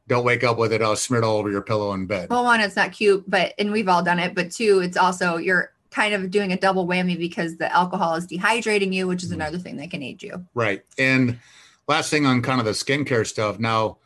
Don't 0.10 0.26
wake 0.26 0.44
up 0.44 0.58
with 0.58 0.74
it 0.74 0.82
all 0.82 0.96
smeared 0.96 1.24
all 1.24 1.38
over 1.38 1.50
your 1.50 1.62
pillow 1.62 1.94
in 1.94 2.08
bed. 2.08 2.30
Well, 2.30 2.44
one, 2.44 2.60
it's 2.60 2.76
not 2.76 2.92
cute, 2.92 3.24
but 3.30 3.54
and 3.58 3.72
we've 3.72 3.88
all 3.88 4.04
done 4.04 4.20
it. 4.20 4.36
But 4.36 4.52
two, 4.52 4.80
it's 4.80 4.98
also 4.98 5.38
you're 5.38 5.72
kind 5.92 6.14
of 6.14 6.30
doing 6.32 6.52
a 6.52 6.58
double 6.58 6.88
whammy 6.88 7.18
because 7.18 7.58
the 7.58 7.72
alcohol 7.74 8.16
is 8.16 8.28
dehydrating 8.28 8.92
you, 8.92 9.08
which 9.08 9.24
is 9.24 9.30
mm-hmm. 9.30 9.42
another 9.42 9.60
thing 9.60 9.78
that 9.78 9.92
can 9.92 10.04
age 10.04 10.24
you. 10.24 10.46
Right. 10.54 10.84
And 10.98 11.40
last 11.88 12.10
thing 12.10 12.26
on 12.26 12.42
kind 12.42 12.60
of 12.60 12.66
the 12.66 12.72
skincare 12.72 13.26
stuff. 13.26 13.60
Now, 13.60 13.98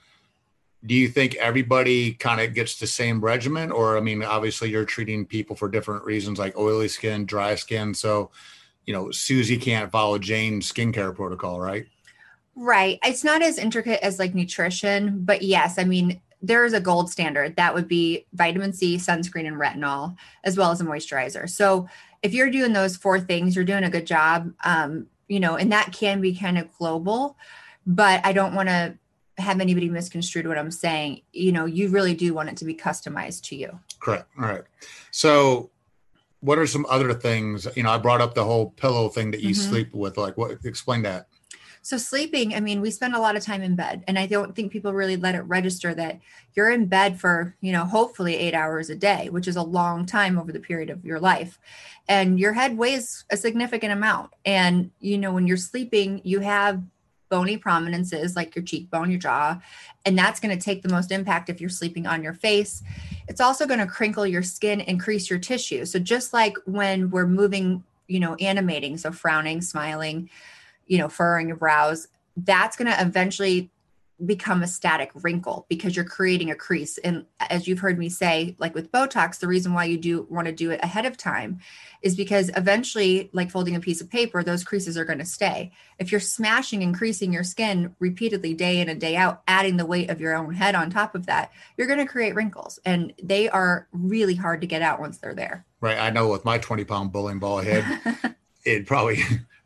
do 0.86 0.94
you 0.94 1.08
think 1.08 1.36
everybody 1.36 2.14
kind 2.14 2.42
of 2.42 2.54
gets 2.54 2.78
the 2.78 2.88
same 2.88 3.22
regimen? 3.22 3.72
Or, 3.72 3.98
I 3.98 4.02
mean, 4.02 4.24
obviously 4.24 4.70
you're 4.70 4.86
treating 4.86 5.26
people 5.26 5.56
for 5.56 5.70
different 5.70 6.04
reasons 6.04 6.38
like 6.38 6.58
oily 6.58 6.90
skin, 6.90 7.26
dry 7.26 7.56
skin. 7.56 7.94
So, 7.94 8.32
you 8.86 8.94
know, 8.94 9.10
Susie 9.12 9.58
can't 9.58 9.92
follow 9.92 10.18
Jane's 10.18 10.72
skincare 10.72 11.16
protocol, 11.16 11.62
right? 11.62 11.86
Right. 12.56 13.00
It's 13.04 13.24
not 13.24 13.42
as 13.42 13.58
intricate 13.58 14.00
as 14.04 14.20
like 14.20 14.36
nutrition, 14.36 15.24
but 15.24 15.42
yes, 15.42 15.80
I 15.80 15.84
mean, 15.86 16.22
there's 16.42 16.74
a 16.74 16.82
gold 16.82 17.10
standard 17.10 17.56
that 17.56 17.74
would 17.74 17.88
be 17.88 18.26
vitamin 18.34 18.74
C, 18.74 18.98
sunscreen, 18.98 19.48
and 19.48 19.56
retinol, 19.56 20.16
as 20.44 20.58
well 20.58 20.72
as 20.72 20.82
a 20.82 20.84
moisturizer. 20.84 21.50
So 21.50 21.88
if 22.22 22.34
you're 22.34 22.50
doing 22.50 22.74
those 22.74 22.98
four 22.98 23.20
things, 23.20 23.56
you're 23.56 23.66
doing 23.66 23.84
a 23.84 23.90
good 23.90 24.06
job. 24.06 24.54
Um, 24.64 25.08
you 25.28 25.40
know, 25.40 25.56
and 25.56 25.72
that 25.72 25.94
can 25.94 26.22
be 26.22 26.36
kind 26.36 26.58
of 26.58 26.72
global, 26.78 27.38
but 27.88 28.22
I 28.26 28.34
don't 28.34 28.54
want 28.54 28.70
to 28.70 28.98
have 29.38 29.62
anybody 29.62 29.90
misconstrued 29.90 30.46
what 30.46 30.58
I'm 30.58 30.70
saying. 30.70 31.22
You 31.32 31.54
know, 31.54 31.66
you 31.66 31.90
really 31.90 32.14
do 32.14 32.34
want 32.34 32.50
it 32.50 32.58
to 32.58 32.66
be 32.66 32.76
customized 32.76 33.44
to 33.46 33.56
you. 33.56 33.80
Correct. 34.00 34.28
All 34.38 34.46
right. 34.46 34.64
So, 35.12 35.72
what 36.42 36.60
are 36.60 36.68
some 36.68 36.86
other 36.90 37.14
things? 37.14 37.68
You 37.76 37.84
know, 37.84 37.90
I 37.90 37.98
brought 37.98 38.20
up 38.20 38.36
the 38.36 38.44
whole 38.44 38.72
pillow 38.72 39.08
thing 39.08 39.32
that 39.32 39.40
you 39.40 39.56
Mhm. 39.56 39.70
sleep 39.70 39.94
with. 39.94 40.18
Like, 40.18 40.38
what? 40.38 40.60
Explain 40.66 41.04
that. 41.04 41.28
So 41.86 41.98
sleeping, 41.98 42.56
I 42.56 42.62
mean, 42.62 42.80
we 42.80 42.92
spend 42.92 43.14
a 43.14 43.20
lot 43.20 43.36
of 43.36 43.44
time 43.44 43.62
in 43.62 43.76
bed, 43.76 44.06
and 44.08 44.18
I 44.18 44.26
don't 44.26 44.56
think 44.56 44.72
people 44.72 44.94
really 44.94 45.18
let 45.18 45.36
it 45.36 45.42
register 45.42 45.94
that 45.94 46.22
you're 46.56 46.72
in 46.72 46.86
bed 46.86 47.20
for, 47.20 47.56
you 47.60 47.74
know, 47.74 47.84
hopefully 47.84 48.38
8 48.38 48.54
hours 48.54 48.90
a 48.90 48.96
day, 48.96 49.28
which 49.30 49.50
is 49.50 49.58
a 49.58 49.62
long 49.62 50.06
time 50.06 50.40
over 50.40 50.54
the 50.54 50.62
period 50.62 50.90
of 50.90 51.04
your 51.04 51.20
life. 51.20 51.60
And 52.08 52.40
your 52.40 52.54
head 52.54 52.78
weighs 52.78 53.26
a 53.30 53.36
significant 53.36 53.92
amount. 53.92 54.32
And 54.46 54.92
you 55.02 55.18
know, 55.18 55.34
when 55.34 55.46
you're 55.46 55.58
sleeping, 55.58 56.22
you 56.24 56.40
have 56.40 56.82
bony 57.28 57.58
prominences 57.58 58.36
like 58.36 58.56
your 58.56 58.64
cheekbone, 58.64 59.10
your 59.10 59.20
jaw, 59.20 59.60
and 60.06 60.18
that's 60.18 60.40
going 60.40 60.58
to 60.58 60.64
take 60.64 60.84
the 60.84 60.90
most 60.90 61.12
impact 61.12 61.50
if 61.50 61.60
you're 61.60 61.70
sleeping 61.70 62.08
on 62.08 62.24
your 62.24 62.34
face. 62.34 62.82
It's 63.28 63.42
also 63.42 63.68
going 63.68 63.80
to 63.80 63.88
crinkle 63.88 64.26
your 64.26 64.44
skin, 64.44 64.80
increase 64.80 65.30
your 65.30 65.40
tissue. 65.40 65.84
So 65.86 66.00
just 66.00 66.32
like 66.32 66.56
when 66.66 67.10
we're 67.10 67.28
moving, 67.28 67.84
you 68.08 68.22
know, 68.22 68.36
animating, 68.36 68.98
so 68.98 69.12
frowning, 69.12 69.62
smiling, 69.62 70.30
you 70.88 70.98
know, 70.98 71.10
furrowing 71.10 71.48
your 71.48 71.58
brows, 71.58 72.08
that's 72.36 72.76
going 72.76 72.92
to 72.92 73.02
eventually 73.02 73.72
become 74.26 74.64
a 74.64 74.68
static 74.68 75.12
wrinkle 75.16 75.66
because 75.70 75.96
you're 75.96 76.06
creating 76.06 76.52
a 76.52 76.56
crease. 76.56 76.98
And 77.00 77.26
as 77.40 77.68
you've 77.68 77.80
heard 77.80 77.98
me 77.98 78.10
say, 78.10 78.56
like 78.60 78.74
with 78.74 78.92
Botox, 78.92 79.40
the 79.40 79.48
reason 79.48 79.74
why 79.74 79.86
you 79.86 79.98
do 79.98 80.28
want 80.30 80.48
to 80.48 80.54
do 80.54 80.72
it 80.72 80.80
ahead 80.84 81.06
of 81.06 81.18
time 81.18 81.60
is 82.02 82.16
because 82.16 82.50
eventually, 82.56 83.30
like 83.34 83.52
folding 83.52 83.76
a 83.76 83.80
piece 83.80 84.02
of 84.02 84.10
paper, 84.10 84.44
those 84.44 84.64
creases 84.64 84.98
are 84.98 85.06
going 85.06 85.20
to 85.20 85.26
stay. 85.26 85.72
If 86.00 86.12
you're 86.12 86.22
smashing 86.22 86.84
and 86.84 86.96
creasing 86.96 87.34
your 87.34 87.44
skin 87.44 87.96
repeatedly, 88.00 88.54
day 88.54 88.80
in 88.80 88.90
and 88.90 89.02
day 89.02 89.16
out, 89.16 89.42
adding 89.48 89.78
the 89.78 89.86
weight 89.86 90.10
of 90.10 90.22
your 90.22 90.36
own 90.36 90.54
head 90.54 90.76
on 90.76 90.90
top 90.90 91.16
of 91.16 91.26
that, 91.26 91.52
you're 91.78 91.88
going 91.88 92.00
to 92.00 92.06
create 92.06 92.36
wrinkles. 92.36 92.80
And 92.86 93.14
they 93.22 93.50
are 93.50 93.88
really 93.92 94.36
hard 94.36 94.62
to 94.62 94.68
get 94.68 94.82
out 94.82 95.00
once 95.00 95.18
they're 95.18 95.36
there. 95.36 95.66
Right. 95.82 95.98
I 95.98 96.12
know 96.12 96.30
with 96.30 96.46
my 96.46 96.60
20 96.60 96.86
pound 96.86 97.12
bowling 97.12 97.40
ball 97.40 97.60
head, 97.60 97.86
it'd 98.66 98.88
probably 98.88 99.24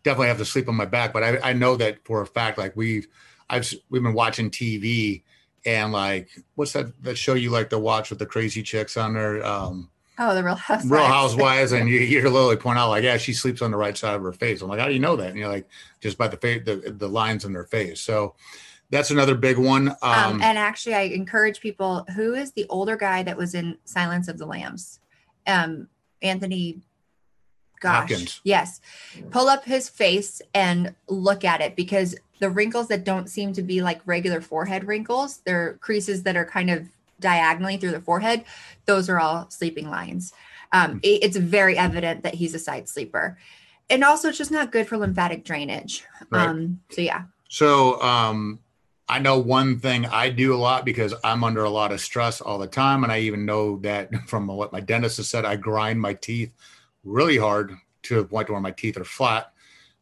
definitely 0.08 0.30
have 0.30 0.38
to 0.38 0.46
sleep 0.46 0.70
on 0.70 0.76
my 0.76 0.86
back. 0.86 1.12
But 1.12 1.24
I, 1.24 1.50
I 1.50 1.54
know 1.54 1.76
that 1.76 2.06
for 2.06 2.22
a 2.22 2.26
fact, 2.26 2.58
like 2.58 2.76
we've, 2.76 3.08
I've, 3.50 3.72
we've 3.90 4.04
been 4.04 4.14
watching 4.14 4.50
TV 4.50 5.24
and 5.66 5.92
like, 5.92 6.30
what's 6.56 6.74
that, 6.74 7.02
that 7.04 7.18
show 7.18 7.34
you 7.34 7.50
like 7.50 7.70
to 7.72 7.80
watch 7.80 8.10
with 8.10 8.20
the 8.20 8.26
crazy 8.26 8.64
chicks 8.64 8.96
on 8.96 9.14
there? 9.14 9.46
Um, 9.46 9.90
oh, 10.18 10.34
the 10.34 10.44
real 10.44 10.56
housewives. 10.56 10.90
Real 10.90 11.04
Housewives, 11.04 11.72
and 11.74 11.90
you 11.90 12.00
hear 12.00 12.30
Lily 12.30 12.56
point 12.56 12.80
out 12.80 12.90
like, 12.90 13.04
yeah, 13.04 13.18
she 13.18 13.34
sleeps 13.34 13.62
on 13.62 13.72
the 13.72 13.78
right 13.78 13.98
side 13.98 14.16
of 14.16 14.22
her 14.22 14.32
face. 14.32 14.62
I'm 14.62 14.70
like, 14.70 14.80
how 14.80 14.88
do 14.88 14.94
you 14.94 15.00
know 15.00 15.18
that? 15.18 15.30
And 15.30 15.38
you're 15.38 15.50
like, 15.50 15.68
just 16.00 16.18
by 16.18 16.30
the 16.30 16.38
face, 16.38 16.64
the, 16.66 16.76
the 16.98 17.10
lines 17.10 17.44
in 17.44 17.54
her 17.54 17.66
face. 17.66 18.00
So 18.00 18.36
that's 18.90 19.12
another 19.12 19.36
big 19.36 19.58
one. 19.58 19.90
Um, 19.90 19.98
Um, 20.02 20.42
and 20.42 20.58
actually, 20.58 20.96
I 20.96 21.02
encourage 21.02 21.60
people 21.60 22.06
who 22.16 22.34
is 22.34 22.54
the 22.54 22.66
older 22.70 22.96
guy 22.96 23.24
that 23.24 23.36
was 23.36 23.54
in 23.54 23.78
Silence 23.84 24.30
of 24.30 24.38
the 24.38 24.46
Lambs? 24.46 25.00
Um, 25.46 25.90
Anthony. 26.22 26.82
Gosh, 27.80 27.96
Hopkins. 28.10 28.42
yes. 28.44 28.82
Pull 29.32 29.48
up 29.48 29.66
his 29.66 29.90
face 29.90 30.42
and 30.54 30.94
look 31.08 31.44
at 31.46 31.62
it 31.62 31.76
because 31.76 32.16
the 32.40 32.50
wrinkles 32.50 32.88
that 32.90 33.04
don't 33.04 33.30
seem 33.30 33.54
to 33.54 33.62
be 33.62 33.82
like 33.82 34.02
regular 34.06 34.42
forehead 34.42 34.86
wrinkles, 34.86 35.40
they're 35.46 35.74
creases 35.82 36.24
that 36.24 36.36
are 36.36 36.46
kind 36.46 36.70
of 36.70 36.88
diagonally 37.20 37.78
through 37.78 37.92
the 37.92 38.02
forehead. 38.02 38.44
Those 38.86 39.10
are 39.10 39.20
all 39.20 39.50
sleeping 39.50 39.90
lines. 39.90 40.34
Um, 40.72 41.00
it- 41.04 41.24
it's 41.24 41.38
very 41.38 41.78
evident 41.78 42.24
that 42.24 42.36
he's 42.36 42.54
a 42.54 42.60
side 42.60 42.88
sleeper. 42.90 43.38
And 43.90 44.04
also, 44.04 44.30
it's 44.30 44.38
just 44.38 44.52
not 44.52 44.72
good 44.72 44.86
for 44.88 44.98
lymphatic 44.98 45.46
drainage. 45.46 46.04
Right. 46.30 46.48
Um, 46.50 46.82
so, 46.92 47.02
yeah. 47.02 47.24
So 47.48 48.02
um, 48.02 48.60
I 49.08 49.20
know 49.20 49.40
one 49.40 49.80
thing 49.80 50.06
I 50.06 50.30
do 50.30 50.54
a 50.54 50.58
lot 50.58 50.84
because 50.84 51.14
I'm 51.24 51.44
under 51.46 51.64
a 51.64 51.70
lot 51.70 51.94
of 51.94 52.02
stress 52.02 52.42
all 52.42 52.58
the 52.58 52.68
time, 52.68 53.04
and 53.04 53.12
I 53.14 53.20
even 53.22 53.46
know 53.46 53.78
that 53.80 54.14
from 54.28 54.46
what 54.48 54.74
my 54.74 54.82
dentist 54.82 55.18
has 55.18 55.30
said, 55.30 55.46
I 55.46 55.56
grind 55.56 56.02
my 56.02 56.14
teeth 56.14 56.54
really 57.08 57.38
hard 57.38 57.74
to 58.04 58.16
the 58.16 58.26
point 58.26 58.50
where 58.50 58.60
my 58.60 58.72
teeth 58.72 58.98
are 58.98 59.04
flat. 59.04 59.54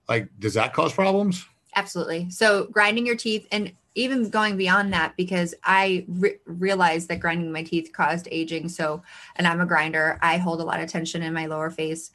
Like, 0.10 0.30
does 0.40 0.56
that 0.56 0.74
cause 0.74 0.94
problems? 0.94 1.46
Absolutely. 1.76 2.30
So 2.30 2.66
grinding 2.66 3.06
your 3.06 3.16
teeth 3.16 3.48
and 3.52 3.74
even 3.96 4.30
going 4.30 4.58
beyond 4.58 4.94
that, 4.94 5.16
because 5.16 5.56
I 5.64 6.06
re- 6.08 6.40
realized 6.46 7.08
that 7.08 7.22
grinding 7.22 7.52
my 7.52 7.64
teeth 7.64 7.92
caused 7.94 8.28
aging. 8.30 8.70
So, 8.70 9.04
and 9.38 9.48
I'm 9.48 9.62
a 9.62 9.66
grinder, 9.66 10.20
I 10.22 10.38
hold 10.38 10.60
a 10.60 10.66
lot 10.66 10.82
of 10.82 10.90
tension 10.90 11.22
in 11.22 11.34
my 11.34 11.46
lower 11.46 11.70
face. 11.70 12.12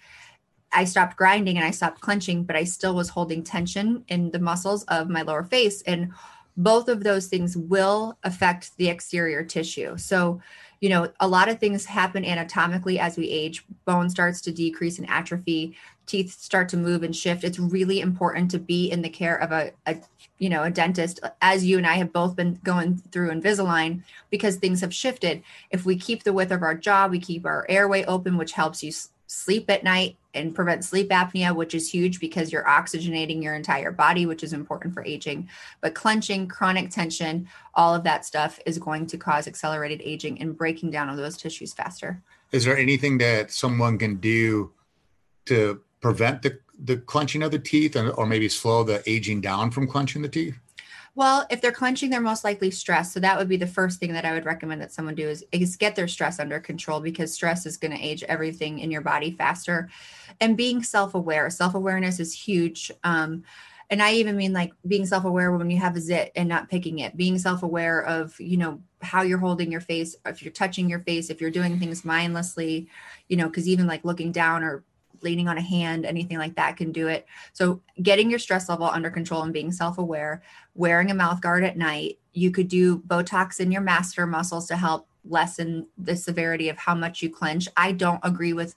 I 0.73 0.85
stopped 0.85 1.17
grinding 1.17 1.57
and 1.57 1.67
I 1.67 1.71
stopped 1.71 2.01
clenching, 2.01 2.45
but 2.45 2.55
I 2.55 2.65
still 2.65 2.95
was 2.95 3.09
holding 3.09 3.43
tension 3.43 4.05
in 4.09 4.31
the 4.31 4.39
muscles 4.39 4.85
of 4.85 5.09
my 5.09 5.23
lower 5.23 5.43
face. 5.43 5.83
And 5.83 6.13
both 6.63 6.89
of 6.89 7.03
those 7.03 7.27
things 7.27 7.57
will 7.57 8.19
affect 8.23 8.77
the 8.77 8.89
exterior 8.89 9.43
tissue. 9.43 9.97
So, 9.97 10.41
you 10.81 10.91
know, 10.91 11.11
a 11.21 11.29
lot 11.29 11.49
of 11.49 11.59
things 11.59 11.87
happen 11.87 12.25
anatomically 12.25 12.99
as 12.99 13.17
we 13.17 13.29
age. 13.29 13.65
Bone 13.87 14.11
starts 14.11 14.43
to 14.43 14.53
decrease 14.53 14.99
and 14.99 15.09
atrophy, 15.09 15.77
teeth 16.05 16.39
start 16.39 16.69
to 16.71 16.77
move 16.77 17.03
and 17.03 17.17
shift. 17.17 17.45
It's 17.45 17.59
really 17.59 18.01
important 18.01 18.51
to 18.51 18.59
be 18.59 18.91
in 18.91 19.01
the 19.01 19.09
care 19.09 19.37
of 19.37 19.53
a, 19.53 19.73
a 19.87 19.97
you 20.39 20.51
know, 20.51 20.63
a 20.63 20.71
dentist, 20.71 21.21
as 21.41 21.65
you 21.65 21.79
and 21.79 21.87
I 21.87 21.95
have 21.95 22.13
both 22.13 22.37
been 22.37 22.59
going 22.63 22.97
through 23.11 23.31
Invisalign 23.31 24.03
because 24.31 24.57
things 24.57 24.83
have 24.83 24.93
shifted. 24.93 25.43
If 25.71 25.87
we 25.87 25.97
keep 25.97 26.25
the 26.25 26.33
width 26.33 26.53
of 26.53 26.63
our 26.63 26.75
jaw, 26.75 27.07
we 27.07 27.21
keep 27.21 27.47
our 27.47 27.65
airway 27.69 28.05
open, 28.05 28.37
which 28.37 28.53
helps 28.53 28.83
you 28.83 28.93
sleep 29.27 29.71
at 29.71 29.85
night 29.85 30.17
and 30.35 30.55
prevent 30.55 30.85
sleep 30.85 31.11
apnea, 31.11 31.55
which 31.55 31.75
is 31.75 31.91
huge 31.91 32.21
because 32.21 32.53
you're 32.53 32.65
oxygenating 32.65 33.43
your 33.43 33.55
entire 33.55 33.91
body, 33.91 34.27
which 34.27 34.43
is 34.43 34.53
important 34.53 34.95
for 34.95 35.05
aging. 35.05 35.49
But 35.81 35.95
clenching, 35.95 36.49
chronic 36.49 36.91
tension, 36.91 37.49
all 37.75 37.95
of 37.95 38.05
that 38.05 38.25
stuff 38.25 38.61
is 38.67 38.79
going 38.79 39.07
to 39.07 39.19
cause 39.19 39.47
accelerated 39.47 40.01
aging 40.05 40.41
and 40.41 40.57
breaking 40.57 40.91
down 40.91 41.09
of 41.09 41.17
those 41.17 41.37
tissues 41.37 41.73
faster. 41.73 42.23
Is 42.53 42.65
there 42.65 42.77
anything 42.77 43.19
that 43.19 43.51
someone 43.51 43.99
can 43.99 44.17
do 44.17 44.73
to 45.47 45.81
prevent 46.01 46.43
the, 46.43 46.59
the 46.79 46.97
clenching 46.97 47.43
of 47.43 47.51
the 47.51 47.59
teeth 47.59 47.97
and, 47.97 48.11
or 48.13 48.27
maybe 48.27 48.49
slow 48.49 48.83
the 48.85 49.03
aging 49.09 49.41
down 49.41 49.71
from 49.71 49.87
clenching 49.87 50.23
the 50.23 50.29
teeth? 50.29 50.59
Well, 51.17 51.47
if 51.51 51.61
they're 51.61 51.73
clenching, 51.73 52.09
they're 52.09 52.21
most 52.21 52.45
likely 52.45 52.71
stressed. 52.71 53.13
So 53.13 53.21
that 53.21 53.37
would 53.37 53.49
be 53.49 53.57
the 53.57 53.67
first 53.67 53.99
thing 53.99 54.13
that 54.13 54.25
I 54.25 54.33
would 54.33 54.45
recommend 54.45 54.81
that 54.81 54.93
someone 54.93 55.17
do 55.17 55.29
is, 55.29 55.45
is 55.53 55.77
get 55.77 55.97
their 55.97 56.09
stress 56.09 56.39
under 56.39 56.61
control 56.61 57.01
because 57.01 57.35
stress 57.35 57.67
is 57.67 57.77
going 57.77 57.91
to 57.91 58.03
age 58.03 58.23
everything 58.25 58.79
in 58.79 58.91
your 58.91 59.01
body 59.01 59.33
faster. 59.33 59.91
And 60.41 60.57
being 60.57 60.83
self-aware, 60.83 61.51
self-awareness 61.51 62.21
is 62.21 62.33
huge. 62.33 62.93
Um, 63.03 63.43
and 63.91 64.01
I 64.01 64.13
even 64.15 64.37
mean 64.37 64.53
like 64.53 64.73
being 64.87 65.05
self-aware 65.05 65.51
when 65.57 65.69
you 65.69 65.79
have 65.79 65.97
a 65.97 66.01
zit 66.01 66.31
and 66.37 66.49
not 66.49 66.69
picking 66.69 67.01
it, 67.01 67.17
being 67.17 67.39
self-aware 67.39 68.05
of, 68.05 68.39
you 68.39 68.57
know, 68.57 68.81
how 69.03 69.23
you're 69.23 69.39
holding 69.39 69.73
your 69.73 69.81
face, 69.81 70.15
if 70.27 70.45
you're 70.45 70.53
touching 70.53 70.89
your 70.89 71.01
face, 71.01 71.29
if 71.29 71.41
you're 71.41 71.51
doing 71.51 71.81
things 71.81 72.05
mindlessly, 72.05 72.89
you 73.29 73.37
know, 73.37 73.49
because 73.49 73.67
even 73.67 73.89
like 73.89 74.05
looking 74.05 74.31
down 74.31 74.63
or 74.63 74.85
leaning 75.23 75.49
on 75.49 75.59
a 75.59 75.63
hand, 75.63 76.05
anything 76.05 76.39
like 76.39 76.57
that 76.57 76.77
can 76.77 76.93
do 76.93 77.09
it. 77.09 77.27
So, 77.53 77.83
getting 78.03 78.31
your 78.31 78.39
stress 78.39 78.69
level 78.69 78.87
under 78.87 79.11
control 79.11 79.43
and 79.43 79.53
being 79.53 79.73
self 79.73 79.99
aware, 79.99 80.43
wearing 80.75 81.11
a 81.11 81.15
mouth 81.15 81.41
guard 81.41 81.65
at 81.65 81.77
night. 81.77 82.19
You 82.33 82.51
could 82.51 82.69
do 82.69 82.99
Botox 82.99 83.61
in 83.61 83.73
your 83.73 83.83
masseter 83.83 84.29
muscles 84.29 84.69
to 84.69 84.77
help 84.77 85.09
lessen 85.25 85.87
the 85.99 86.17
severity 86.17 86.69
of 86.69 86.79
how 86.79 86.95
much 86.95 87.23
you 87.23 87.31
clench. 87.31 87.69
I 87.77 87.93
don't 87.93 88.21
agree 88.23 88.53
with 88.53 88.75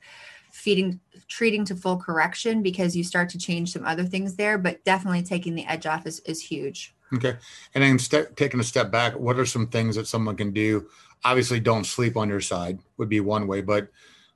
feeding 0.54 1.00
treating 1.28 1.66
to 1.66 1.76
full 1.76 1.98
correction 1.98 2.62
because 2.62 2.96
you 2.96 3.04
start 3.04 3.28
to 3.28 3.40
change 3.40 3.72
some 3.72 3.84
other 3.86 4.04
things 4.04 4.36
there 4.36 4.56
but 4.56 4.84
definitely 4.86 5.24
taking 5.24 5.56
the 5.56 5.66
edge 5.66 5.88
off 5.88 6.06
is, 6.06 6.20
is 6.22 6.40
huge 6.40 6.94
okay 7.12 7.36
and 7.74 7.84
then 7.84 7.98
st- 7.98 8.38
taking 8.38 8.60
a 8.60 8.64
step 8.64 8.92
back 8.92 9.18
what 9.18 9.40
are 9.40 9.48
some 9.48 9.66
things 9.66 9.96
that 9.96 10.06
someone 10.06 10.36
can 10.36 10.52
do 10.52 10.88
obviously 11.26 11.60
don't 11.60 11.86
sleep 11.86 12.16
on 12.16 12.30
your 12.30 12.40
side 12.40 12.78
would 12.98 13.10
be 13.10 13.20
one 13.20 13.48
way 13.48 13.62
but 13.62 13.88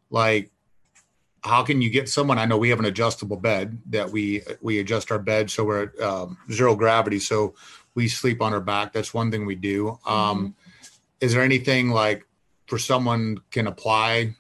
like 0.09 0.49
how 1.43 1.63
can 1.63 1.81
you 1.81 1.89
get 1.89 2.09
someone? 2.09 2.37
I 2.37 2.45
know 2.45 2.57
we 2.57 2.69
have 2.69 2.79
an 2.79 2.85
adjustable 2.85 3.37
bed 3.37 3.77
that 3.89 4.09
we 4.09 4.41
we 4.61 4.79
adjust 4.79 5.11
our 5.11 5.19
bed 5.19 5.49
so 5.49 5.63
we're 5.63 5.83
at 5.83 6.01
um, 6.01 6.37
zero 6.51 6.75
gravity, 6.75 7.19
so 7.19 7.55
we 7.95 8.07
sleep 8.07 8.41
on 8.41 8.53
our 8.53 8.61
back. 8.61 8.93
That's 8.93 9.13
one 9.13 9.31
thing 9.31 9.45
we 9.45 9.55
do. 9.55 9.99
Um, 10.05 10.39
mm-hmm. 10.39 10.47
Is 11.21 11.33
there 11.33 11.43
anything 11.43 11.89
like 11.89 12.25
for 12.67 12.77
someone 12.77 13.39
can 13.51 13.67
apply? 13.67 14.35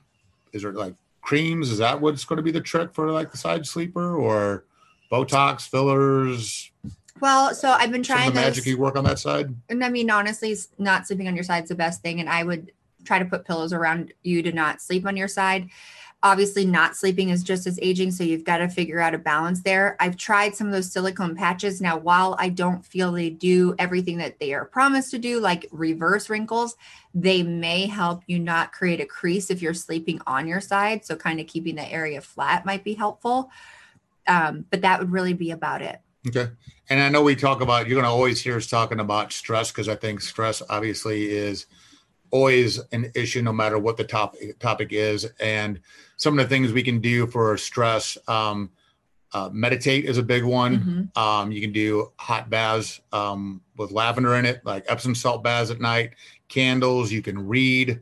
Is 0.53 0.61
there 0.63 0.73
like 0.73 0.95
creams? 1.21 1.71
Is 1.71 1.79
that 1.79 2.01
what's 2.01 2.25
going 2.25 2.37
to 2.37 2.43
be 2.43 2.51
the 2.51 2.61
trick 2.61 2.93
for 2.93 3.11
like 3.11 3.31
the 3.31 3.37
side 3.37 3.65
sleeper 3.65 4.15
or 4.15 4.65
Botox 5.11 5.67
fillers? 5.67 6.71
Well, 7.19 7.55
so 7.55 7.71
I've 7.71 7.91
been 7.91 8.03
trying 8.03 8.29
to 8.29 8.35
magic 8.35 8.65
you 8.65 8.77
work 8.77 8.95
on 8.95 9.03
that 9.05 9.17
side. 9.17 9.55
And 9.69 9.83
I 9.83 9.89
mean, 9.89 10.11
honestly, 10.11 10.55
not 10.77 11.07
sleeping 11.07 11.27
on 11.27 11.35
your 11.35 11.43
side 11.43 11.63
is 11.63 11.69
the 11.69 11.75
best 11.75 12.01
thing. 12.01 12.19
And 12.19 12.29
I 12.29 12.43
would 12.43 12.71
try 13.05 13.17
to 13.17 13.25
put 13.25 13.45
pillows 13.45 13.73
around 13.73 14.13
you 14.21 14.43
to 14.43 14.51
not 14.51 14.81
sleep 14.81 15.05
on 15.05 15.17
your 15.17 15.27
side 15.27 15.69
obviously 16.23 16.65
not 16.65 16.95
sleeping 16.95 17.29
is 17.29 17.43
just 17.43 17.67
as 17.67 17.77
aging 17.81 18.09
so 18.11 18.23
you've 18.23 18.43
got 18.43 18.57
to 18.57 18.67
figure 18.67 18.99
out 18.99 19.13
a 19.13 19.19
balance 19.19 19.61
there. 19.61 19.95
I've 19.99 20.17
tried 20.17 20.55
some 20.55 20.67
of 20.67 20.73
those 20.73 20.91
silicone 20.91 21.35
patches. 21.35 21.79
Now 21.79 21.97
while 21.97 22.35
i 22.39 22.49
don't 22.49 22.85
feel 22.85 23.11
they 23.11 23.29
do 23.29 23.75
everything 23.77 24.17
that 24.17 24.39
they 24.39 24.53
are 24.53 24.65
promised 24.65 25.11
to 25.11 25.19
do 25.19 25.39
like 25.39 25.67
reverse 25.71 26.29
wrinkles 26.29 26.75
they 27.13 27.43
may 27.43 27.85
help 27.85 28.23
you 28.27 28.39
not 28.39 28.71
create 28.71 29.01
a 29.01 29.05
crease 29.05 29.49
if 29.49 29.61
you're 29.61 29.73
sleeping 29.73 30.19
on 30.27 30.47
your 30.47 30.61
side 30.61 31.05
so 31.05 31.15
kind 31.15 31.39
of 31.39 31.47
keeping 31.47 31.75
the 31.75 31.91
area 31.91 32.21
flat 32.21 32.65
might 32.65 32.83
be 32.83 32.93
helpful. 32.93 33.49
Um, 34.27 34.65
but 34.69 34.81
that 34.81 34.99
would 34.99 35.11
really 35.11 35.33
be 35.33 35.51
about 35.51 35.81
it. 35.81 35.99
Okay. 36.27 36.49
And 36.89 37.01
i 37.01 37.09
know 37.09 37.21
we 37.21 37.35
talk 37.35 37.61
about 37.61 37.87
you're 37.87 37.95
going 37.95 38.05
to 38.05 38.09
always 38.09 38.41
hear 38.41 38.57
us 38.57 38.67
talking 38.67 38.99
about 38.99 39.31
stress 39.31 39.71
because 39.71 39.87
i 39.87 39.95
think 39.95 40.21
stress 40.21 40.61
obviously 40.69 41.29
is 41.29 41.65
always 42.31 42.79
an 42.91 43.11
issue 43.15 43.41
no 43.41 43.53
matter 43.53 43.77
what 43.77 43.97
the 43.97 44.03
topic 44.03 44.59
topic 44.59 44.89
is. 44.91 45.25
And 45.39 45.79
some 46.17 46.37
of 46.37 46.43
the 46.43 46.49
things 46.49 46.71
we 46.71 46.83
can 46.83 46.99
do 46.99 47.27
for 47.27 47.57
stress 47.57 48.17
um, 48.27 48.71
uh, 49.33 49.49
meditate 49.51 50.05
is 50.05 50.17
a 50.17 50.23
big 50.23 50.43
one. 50.43 50.79
Mm-hmm. 50.79 51.19
um, 51.19 51.51
you 51.51 51.61
can 51.61 51.71
do 51.71 52.11
hot 52.17 52.49
baths 52.49 53.01
um, 53.11 53.61
with 53.75 53.91
lavender 53.91 54.35
in 54.35 54.45
it 54.45 54.61
like 54.65 54.85
epsom 54.87 55.13
salt 55.13 55.43
baths 55.43 55.69
at 55.69 55.79
night 55.79 56.13
candles 56.47 57.11
you 57.11 57.21
can 57.21 57.47
read 57.47 57.99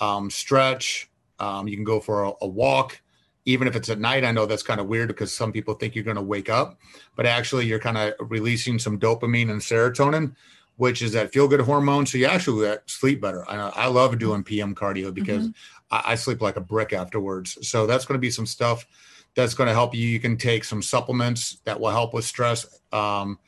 um, 0.00 0.30
stretch 0.30 1.10
um, 1.38 1.66
you 1.66 1.76
can 1.76 1.84
go 1.84 2.00
for 2.00 2.24
a, 2.24 2.32
a 2.42 2.46
walk. 2.46 3.00
Even 3.48 3.68
if 3.68 3.76
it's 3.76 3.88
at 3.88 4.00
night 4.00 4.24
i 4.24 4.32
know 4.32 4.44
that's 4.44 4.64
kind 4.64 4.80
of 4.80 4.88
weird 4.88 5.08
because 5.08 5.32
some 5.32 5.52
people 5.52 5.74
think 5.74 5.94
you're 5.94 6.04
going 6.04 6.16
to 6.16 6.22
wake 6.22 6.50
up 6.50 6.80
but 7.14 7.26
actually 7.26 7.64
you're 7.64 7.78
kind 7.78 7.96
of 7.96 8.14
releasing 8.28 8.76
some 8.76 8.98
dopamine 8.98 9.50
and 9.50 9.60
serotonin 9.60 10.34
which 10.76 11.02
is 11.02 11.12
that 11.12 11.32
feel 11.32 11.48
good 11.48 11.60
hormone. 11.60 12.06
So 12.06 12.18
you 12.18 12.26
actually 12.26 12.76
sleep 12.86 13.20
better. 13.20 13.48
I, 13.48 13.56
I 13.56 13.86
love 13.86 14.18
doing 14.18 14.42
PM 14.42 14.74
cardio 14.74 15.12
because 15.12 15.48
mm-hmm. 15.48 15.94
I, 15.94 16.12
I, 16.12 16.14
sleep 16.14 16.40
like 16.40 16.56
a 16.56 16.60
brick 16.60 16.92
afterwards. 16.92 17.58
So 17.66 17.86
that's 17.86 18.04
going 18.04 18.16
to 18.16 18.20
be 18.20 18.30
some 18.30 18.46
stuff 18.46 18.86
that's 19.34 19.54
going 19.54 19.68
to 19.68 19.74
help 19.74 19.94
you. 19.94 20.06
You 20.06 20.20
can 20.20 20.36
take 20.36 20.64
some 20.64 20.82
supplements 20.82 21.58
that 21.64 21.78
will 21.78 21.90
help 21.90 22.14
with 22.14 22.24
stress. 22.24 22.80
Um, 22.92 23.38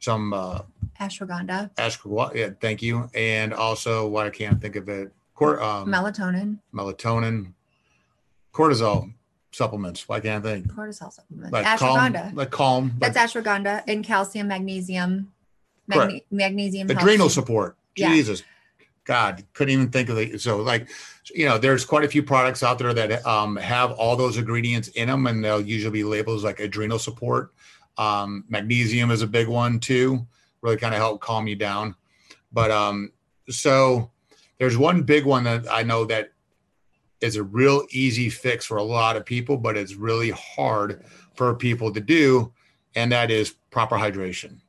some 0.00 0.32
uh, 0.32 0.60
ashwagandha. 1.00 1.74
Ashwagandha. 1.76 2.34
Yeah, 2.34 2.50
thank 2.60 2.82
you. 2.82 3.08
And 3.14 3.54
also, 3.54 4.06
what 4.08 4.26
I 4.26 4.30
can't 4.30 4.60
think 4.60 4.76
of 4.76 4.88
it. 4.88 5.12
Cor- 5.34 5.62
um, 5.62 5.88
melatonin. 5.88 6.58
Melatonin. 6.72 7.52
Cortisol 8.52 9.12
supplements. 9.50 10.08
Why 10.08 10.20
can't 10.20 10.44
I 10.44 10.48
think? 10.48 10.66
Cortisol 10.68 11.12
supplements. 11.12 11.52
Like 11.52 11.66
ashwagandha. 11.66 12.22
Calm, 12.22 12.34
like 12.34 12.50
calm. 12.50 12.92
That's 12.98 13.16
like, 13.16 13.30
ashwagandha 13.30 13.82
and 13.88 14.04
calcium, 14.04 14.48
magnesium. 14.48 15.32
Magne- 15.86 16.24
magnesium. 16.30 16.90
Adrenal 16.90 17.28
support. 17.28 17.76
Jesus. 17.96 18.40
Yeah. 18.40 18.46
God, 19.04 19.44
couldn't 19.52 19.72
even 19.72 19.90
think 19.90 20.08
of 20.08 20.16
it. 20.18 20.40
So, 20.40 20.58
like, 20.62 20.88
you 21.34 21.46
know, 21.46 21.58
there's 21.58 21.84
quite 21.84 22.04
a 22.04 22.08
few 22.08 22.22
products 22.22 22.62
out 22.62 22.78
there 22.78 22.94
that 22.94 23.24
um, 23.26 23.56
have 23.56 23.92
all 23.92 24.16
those 24.16 24.38
ingredients 24.38 24.88
in 24.88 25.08
them, 25.08 25.26
and 25.26 25.44
they'll 25.44 25.60
usually 25.60 25.92
be 25.92 26.04
labeled 26.04 26.38
as 26.38 26.44
like 26.44 26.58
adrenal 26.60 26.98
support. 26.98 27.52
Um, 27.98 28.44
magnesium 28.48 29.10
is 29.10 29.22
a 29.22 29.26
big 29.26 29.46
one 29.46 29.78
too, 29.78 30.26
really 30.62 30.78
kind 30.78 30.94
of 30.94 31.00
help 31.00 31.20
calm 31.20 31.46
you 31.46 31.54
down. 31.54 31.94
But 32.52 32.70
um, 32.70 33.12
so 33.48 34.10
there's 34.58 34.78
one 34.78 35.02
big 35.02 35.26
one 35.26 35.44
that 35.44 35.70
I 35.70 35.82
know 35.82 36.06
that 36.06 36.32
is 37.20 37.36
a 37.36 37.42
real 37.42 37.86
easy 37.90 38.30
fix 38.30 38.64
for 38.64 38.78
a 38.78 38.82
lot 38.82 39.16
of 39.16 39.24
people, 39.24 39.56
but 39.56 39.76
it's 39.76 39.94
really 39.94 40.30
hard 40.30 41.04
for 41.34 41.54
people 41.54 41.92
to 41.92 42.00
do, 42.00 42.52
and 42.94 43.12
that 43.12 43.30
is 43.30 43.54
proper 43.70 43.96
hydration. 43.96 44.60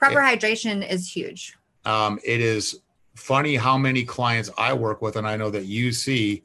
Proper 0.00 0.20
it, 0.20 0.40
hydration 0.40 0.88
is 0.88 1.08
huge. 1.14 1.56
Um, 1.84 2.18
it 2.24 2.40
is 2.40 2.80
funny 3.14 3.54
how 3.54 3.76
many 3.76 4.02
clients 4.02 4.50
I 4.56 4.72
work 4.72 5.02
with, 5.02 5.16
and 5.16 5.28
I 5.28 5.36
know 5.36 5.50
that 5.50 5.66
you 5.66 5.92
see 5.92 6.42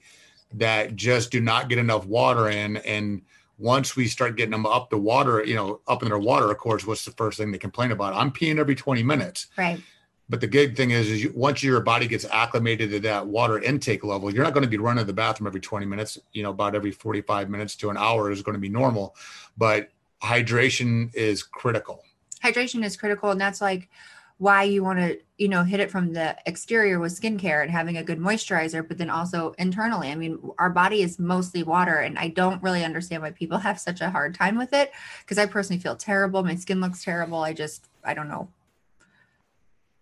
that 0.53 0.95
just 0.95 1.31
do 1.31 1.39
not 1.39 1.69
get 1.69 1.77
enough 1.77 2.05
water 2.05 2.49
in. 2.49 2.77
And 2.77 3.21
once 3.57 3.95
we 3.95 4.07
start 4.07 4.35
getting 4.35 4.51
them 4.51 4.65
up 4.65 4.89
the 4.89 4.97
water, 4.97 5.43
you 5.43 5.55
know, 5.55 5.79
up 5.87 6.03
in 6.03 6.09
their 6.09 6.19
water, 6.19 6.51
of 6.51 6.57
course, 6.57 6.85
what's 6.85 7.05
the 7.05 7.11
first 7.11 7.37
thing 7.37 7.51
they 7.51 7.57
complain 7.57 7.91
about? 7.91 8.13
I'm 8.13 8.31
peeing 8.31 8.59
every 8.59 8.75
20 8.75 9.01
minutes. 9.03 9.47
Right. 9.57 9.81
But 10.27 10.41
the 10.41 10.47
good 10.47 10.75
thing 10.75 10.91
is, 10.91 11.09
is 11.09 11.23
you, 11.23 11.31
once 11.35 11.61
your 11.61 11.79
body 11.81 12.07
gets 12.07 12.25
acclimated 12.25 12.89
to 12.91 12.99
that 13.01 13.25
water 13.25 13.59
intake 13.59 14.03
level, 14.03 14.33
you're 14.33 14.43
not 14.43 14.53
going 14.53 14.63
to 14.63 14.69
be 14.69 14.77
running 14.77 15.03
to 15.03 15.05
the 15.05 15.13
bathroom 15.13 15.47
every 15.47 15.61
20 15.61 15.85
minutes. 15.85 16.17
You 16.33 16.43
know, 16.43 16.49
about 16.49 16.75
every 16.75 16.91
45 16.91 17.49
minutes 17.49 17.75
to 17.77 17.89
an 17.89 17.97
hour 17.97 18.31
is 18.31 18.41
going 18.41 18.55
to 18.55 18.59
be 18.59 18.69
normal. 18.69 19.15
But 19.55 19.91
hydration 20.21 21.13
is 21.13 21.43
critical 21.43 22.03
hydration 22.45 22.83
is 22.83 22.97
critical 22.97 23.31
and 23.31 23.41
that's 23.41 23.61
like 23.61 23.89
why 24.37 24.63
you 24.63 24.83
want 24.83 24.99
to 24.99 25.17
you 25.37 25.47
know 25.47 25.63
hit 25.63 25.79
it 25.79 25.89
from 25.89 26.11
the 26.11 26.35
exterior 26.45 26.99
with 26.99 27.19
skincare 27.19 27.61
and 27.61 27.71
having 27.71 27.97
a 27.97 28.03
good 28.03 28.19
moisturizer 28.19 28.85
but 28.85 28.97
then 28.97 29.09
also 29.09 29.53
internally 29.57 30.09
i 30.09 30.15
mean 30.15 30.37
our 30.59 30.69
body 30.69 31.01
is 31.01 31.17
mostly 31.17 31.63
water 31.63 31.95
and 31.95 32.19
i 32.19 32.27
don't 32.27 32.61
really 32.61 32.83
understand 32.83 33.21
why 33.21 33.31
people 33.31 33.57
have 33.69 33.79
such 33.79 34.01
a 34.01 34.09
hard 34.09 34.35
time 34.35 34.57
with 34.57 34.73
it 34.73 34.91
because 35.21 35.37
i 35.37 35.45
personally 35.45 35.81
feel 35.81 35.95
terrible 35.95 36.43
my 36.43 36.55
skin 36.55 36.81
looks 36.81 37.03
terrible 37.03 37.39
i 37.43 37.53
just 37.53 37.87
i 38.03 38.13
don't 38.13 38.27
know. 38.27 38.49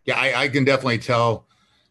Yeah 0.05 0.19
I, 0.19 0.43
I 0.43 0.47
can 0.49 0.65
definitely 0.65 0.97
tell 0.97 1.45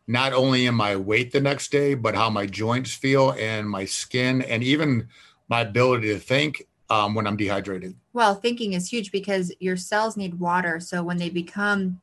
not 0.06 0.32
only 0.32 0.66
in 0.66 0.74
my 0.74 0.96
weight 0.96 1.32
the 1.32 1.40
next 1.40 1.70
day 1.70 1.94
but 1.94 2.16
how 2.16 2.28
my 2.28 2.46
joints 2.46 2.92
feel 2.92 3.32
and 3.38 3.70
my 3.70 3.84
skin 3.84 4.42
and 4.42 4.64
even 4.64 5.08
my 5.48 5.60
ability 5.60 6.08
to 6.08 6.18
think 6.18 6.66
um, 6.90 7.14
when 7.14 7.26
I'm 7.26 7.36
dehydrated. 7.36 7.94
Well, 8.12 8.34
thinking 8.34 8.74
is 8.74 8.88
huge 8.88 9.12
because 9.12 9.52
your 9.60 9.76
cells 9.76 10.16
need 10.16 10.38
water. 10.38 10.80
So 10.80 11.02
when 11.02 11.16
they 11.16 11.30
become, 11.30 12.00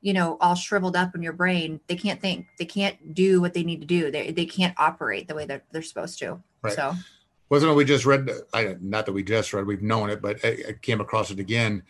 you 0.00 0.12
know, 0.12 0.36
all 0.40 0.54
shriveled 0.54 0.96
up 0.96 1.14
in 1.14 1.22
your 1.22 1.32
brain, 1.32 1.80
they 1.86 1.96
can't 1.96 2.20
think. 2.20 2.46
They 2.58 2.64
can't 2.64 3.14
do 3.14 3.40
what 3.40 3.54
they 3.54 3.62
need 3.62 3.80
to 3.80 3.86
do. 3.86 4.10
They, 4.10 4.30
they 4.32 4.46
can't 4.46 4.74
operate 4.78 5.28
the 5.28 5.34
way 5.34 5.46
that 5.46 5.64
they're 5.72 5.82
supposed 5.82 6.18
to. 6.20 6.42
Right. 6.62 6.74
So 6.74 6.94
wasn't 7.48 7.72
it 7.72 7.74
we 7.76 7.84
just 7.84 8.04
read? 8.04 8.30
I, 8.52 8.76
not 8.80 9.06
that 9.06 9.12
we 9.12 9.22
just 9.22 9.52
read, 9.52 9.66
we've 9.66 9.82
known 9.82 10.10
it, 10.10 10.20
but 10.20 10.44
I, 10.44 10.58
I 10.68 10.72
came 10.82 11.00
across 11.00 11.30
it 11.30 11.38
again. 11.38 11.82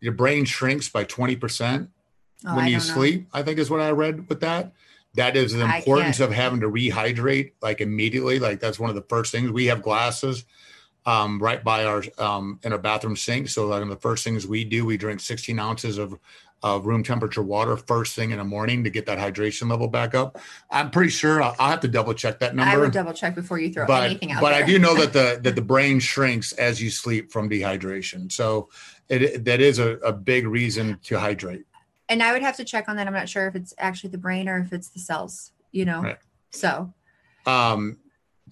Your 0.00 0.12
brain 0.12 0.44
shrinks 0.44 0.88
by 0.88 1.04
20% 1.04 1.88
oh, 2.46 2.56
when 2.56 2.66
I 2.66 2.68
you 2.68 2.80
sleep, 2.80 3.28
I 3.32 3.42
think 3.42 3.58
is 3.58 3.70
what 3.70 3.80
I 3.80 3.90
read 3.90 4.28
with 4.28 4.40
that 4.40 4.72
that 5.16 5.34
is 5.34 5.52
the 5.52 5.64
importance 5.64 6.20
of 6.20 6.30
having 6.30 6.60
to 6.60 6.70
rehydrate 6.70 7.52
like 7.62 7.80
immediately. 7.80 8.38
Like 8.38 8.60
that's 8.60 8.78
one 8.78 8.90
of 8.90 8.96
the 8.96 9.02
first 9.02 9.32
things. 9.32 9.50
We 9.50 9.66
have 9.66 9.82
glasses 9.82 10.44
um, 11.06 11.38
right 11.38 11.62
by 11.62 11.84
our 11.84 12.02
um, 12.18 12.60
in 12.64 12.72
our 12.72 12.78
bathroom 12.78 13.16
sink. 13.16 13.48
So 13.48 13.66
like, 13.68 13.88
the 13.88 13.96
first 13.96 14.24
things 14.24 14.46
we 14.46 14.64
do, 14.64 14.84
we 14.84 14.96
drink 14.96 15.20
16 15.20 15.58
ounces 15.58 15.98
of 15.98 16.18
of 16.62 16.86
room 16.86 17.02
temperature 17.02 17.42
water 17.42 17.76
first 17.76 18.16
thing 18.16 18.30
in 18.30 18.38
the 18.38 18.44
morning 18.44 18.82
to 18.82 18.90
get 18.90 19.06
that 19.06 19.18
hydration 19.18 19.70
level 19.70 19.86
back 19.86 20.14
up. 20.14 20.38
I'm 20.70 20.90
pretty 20.90 21.10
sure 21.10 21.42
I'll, 21.42 21.54
I'll 21.58 21.70
have 21.70 21.80
to 21.80 21.88
double 21.88 22.14
check 22.14 22.40
that 22.40 22.56
number. 22.56 22.72
I 22.72 22.78
would 22.78 22.92
double 22.92 23.12
check 23.12 23.34
before 23.34 23.58
you 23.58 23.72
throw 23.72 23.86
but, 23.86 24.04
anything 24.04 24.32
out. 24.32 24.40
But 24.40 24.50
there. 24.50 24.64
I 24.64 24.66
do 24.66 24.78
know 24.78 24.94
that 24.96 25.12
the 25.12 25.38
that 25.44 25.54
the 25.54 25.62
brain 25.62 26.00
shrinks 26.00 26.52
as 26.52 26.82
you 26.82 26.90
sleep 26.90 27.30
from 27.30 27.48
dehydration. 27.48 28.32
So 28.32 28.68
it 29.08 29.44
that 29.44 29.60
is 29.60 29.78
a, 29.78 29.92
a 29.98 30.12
big 30.12 30.46
reason 30.46 30.98
to 31.04 31.18
hydrate. 31.18 31.66
and 32.08 32.22
I 32.22 32.32
would 32.32 32.42
have 32.42 32.56
to 32.56 32.64
check 32.64 32.88
on 32.88 32.96
that. 32.96 33.06
I'm 33.06 33.12
not 33.12 33.28
sure 33.28 33.46
if 33.46 33.54
it's 33.54 33.74
actually 33.78 34.10
the 34.10 34.18
brain 34.18 34.48
or 34.48 34.58
if 34.58 34.72
it's 34.72 34.88
the 34.88 34.98
cells, 34.98 35.52
you 35.70 35.84
know. 35.84 36.00
Right. 36.02 36.18
So 36.50 36.92
Um, 37.44 37.98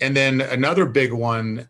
and 0.01 0.15
then 0.17 0.41
another 0.41 0.87
big 0.87 1.13
one 1.13 1.69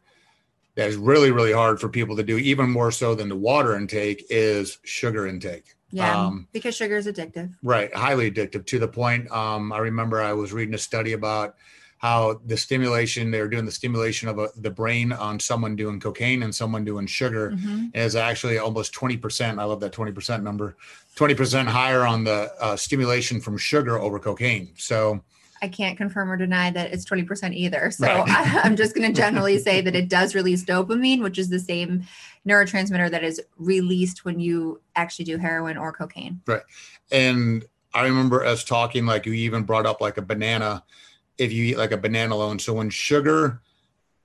that 0.76 0.88
is 0.88 0.96
really, 0.96 1.30
really 1.30 1.52
hard 1.52 1.80
for 1.80 1.88
people 1.88 2.16
to 2.16 2.22
do, 2.22 2.38
even 2.38 2.70
more 2.70 2.90
so 2.90 3.14
than 3.14 3.28
the 3.28 3.36
water 3.36 3.76
intake, 3.76 4.24
is 4.30 4.78
sugar 4.84 5.26
intake. 5.26 5.74
yeah, 5.90 6.26
Um, 6.26 6.48
because 6.52 6.74
sugar 6.74 6.96
is 6.96 7.06
addictive. 7.06 7.54
Right, 7.62 7.94
highly 7.94 8.30
addictive 8.30 8.66
to 8.66 8.78
the 8.80 8.88
point. 8.88 9.30
Um, 9.30 9.72
I 9.72 9.78
remember 9.78 10.20
I 10.20 10.32
was 10.32 10.52
reading 10.52 10.74
a 10.74 10.78
study 10.78 11.12
about 11.12 11.54
how 11.98 12.40
the 12.44 12.56
stimulation 12.56 13.30
they 13.30 13.40
were 13.40 13.48
doing 13.48 13.64
the 13.64 13.72
stimulation 13.72 14.28
of 14.28 14.38
a, 14.38 14.48
the 14.56 14.70
brain 14.70 15.12
on 15.12 15.38
someone 15.38 15.76
doing 15.76 16.00
cocaine 16.00 16.42
and 16.42 16.52
someone 16.54 16.84
doing 16.84 17.06
sugar 17.06 17.52
Mhm. 17.52 17.94
is 17.94 18.16
actually 18.16 18.58
almost 18.58 18.92
20%. 18.92 19.58
I 19.60 19.64
love 19.64 19.80
that 19.80 19.92
20% 19.92 20.42
number, 20.42 20.76
20% 21.16 21.68
higher 21.68 22.04
on 22.04 22.24
the 22.24 22.52
uh, 22.60 22.76
stimulation 22.76 23.40
from 23.40 23.56
sugar 23.56 23.98
over 23.98 24.18
cocaine. 24.18 24.70
So, 24.76 25.22
I 25.64 25.68
can't 25.68 25.96
confirm 25.96 26.30
or 26.30 26.36
deny 26.36 26.70
that 26.70 26.92
it's 26.92 27.04
20% 27.04 27.54
either. 27.54 27.90
So 27.94 28.06
Right. 28.06 28.28
I, 28.28 28.60
I'm 28.62 28.76
just 28.76 28.94
going 28.94 29.06
to 29.12 29.18
generally 29.18 29.58
say 29.58 29.80
that 29.80 29.96
it 29.96 30.08
does 30.08 30.34
release 30.34 30.64
dopamine, 30.64 31.22
which 31.22 31.38
is 31.38 31.48
the 31.48 31.58
same 31.58 32.04
neurotransmitter 32.46 33.10
that 33.10 33.24
is 33.24 33.40
released 33.56 34.24
when 34.24 34.40
you 34.40 34.80
actually 34.94 35.24
do 35.24 35.38
heroin 35.38 35.78
or 35.78 35.92
cocaine. 35.92 36.40
Right. 36.46 36.62
And 37.10 37.64
I 37.94 38.04
remember 38.04 38.44
us 38.44 38.64
talking 38.64 39.06
like 39.06 39.24
you 39.26 39.32
even 39.32 39.62
brought 39.62 39.86
up 39.86 40.00
like 40.00 40.18
a 40.18 40.22
banana 40.22 40.84
if 41.38 41.52
you 41.52 41.64
eat 41.64 41.78
like 41.78 41.92
a 41.92 41.96
banana 41.96 42.34
alone. 42.34 42.58
So 42.58 42.74
when 42.74 42.90
sugar 42.90 43.62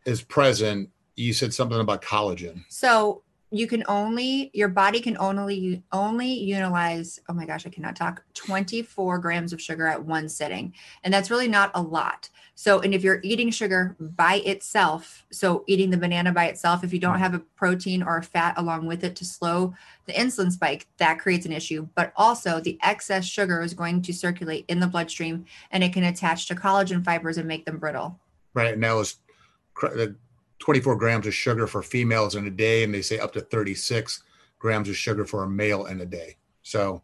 is 0.05 0.21
present, 0.21 0.89
you 1.15 1.33
said 1.33 1.53
something 1.53 1.79
about 1.79 2.01
collagen. 2.01 2.65
So 2.69 3.23
you 3.51 3.65
can 3.65 3.83
only 3.87 4.51
your 4.53 4.67
body 4.67 4.99
can 4.99 5.17
only 5.17 5.83
only 5.91 6.31
utilize 6.31 7.19
oh 7.29 7.33
my 7.33 7.45
gosh 7.45 7.65
i 7.65 7.69
cannot 7.69 7.95
talk 7.95 8.23
24 8.33 9.19
grams 9.19 9.53
of 9.53 9.61
sugar 9.61 9.87
at 9.87 10.03
one 10.03 10.29
sitting 10.29 10.73
and 11.03 11.13
that's 11.13 11.31
really 11.31 11.47
not 11.47 11.71
a 11.73 11.81
lot 11.81 12.29
so 12.55 12.79
and 12.79 12.93
if 12.93 13.03
you're 13.03 13.19
eating 13.23 13.49
sugar 13.49 13.95
by 13.99 14.35
itself 14.45 15.25
so 15.31 15.63
eating 15.67 15.89
the 15.89 15.97
banana 15.97 16.31
by 16.31 16.45
itself 16.45 16.83
if 16.83 16.93
you 16.93 16.99
don't 16.99 17.19
have 17.19 17.33
a 17.33 17.39
protein 17.39 18.03
or 18.03 18.17
a 18.17 18.23
fat 18.23 18.53
along 18.57 18.85
with 18.85 19.03
it 19.03 19.15
to 19.15 19.25
slow 19.25 19.73
the 20.05 20.13
insulin 20.13 20.51
spike 20.51 20.87
that 20.97 21.19
creates 21.19 21.45
an 21.45 21.51
issue 21.51 21.87
but 21.95 22.13
also 22.15 22.59
the 22.59 22.77
excess 22.83 23.25
sugar 23.25 23.61
is 23.61 23.73
going 23.73 24.01
to 24.01 24.13
circulate 24.13 24.65
in 24.67 24.79
the 24.79 24.87
bloodstream 24.87 25.45
and 25.71 25.83
it 25.83 25.93
can 25.93 26.03
attach 26.03 26.47
to 26.47 26.55
collagen 26.55 27.03
fibers 27.03 27.37
and 27.37 27.47
make 27.47 27.65
them 27.65 27.77
brittle 27.77 28.19
right? 28.53 28.77
Cr- 29.73 29.87
the 29.95 30.15
24 30.59 30.95
grams 30.97 31.25
of 31.25 31.33
sugar 31.33 31.67
for 31.67 31.81
females 31.81 32.35
in 32.35 32.45
a 32.45 32.51
day, 32.51 32.83
and 32.83 32.93
they 32.93 33.01
say 33.01 33.19
up 33.19 33.33
to 33.33 33.41
36 33.41 34.23
grams 34.59 34.89
of 34.89 34.95
sugar 34.95 35.25
for 35.25 35.43
a 35.43 35.49
male 35.49 35.85
in 35.85 36.01
a 36.01 36.05
day. 36.05 36.35
So, 36.61 37.01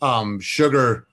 um, 0.00 0.40
sugar, 0.40 1.06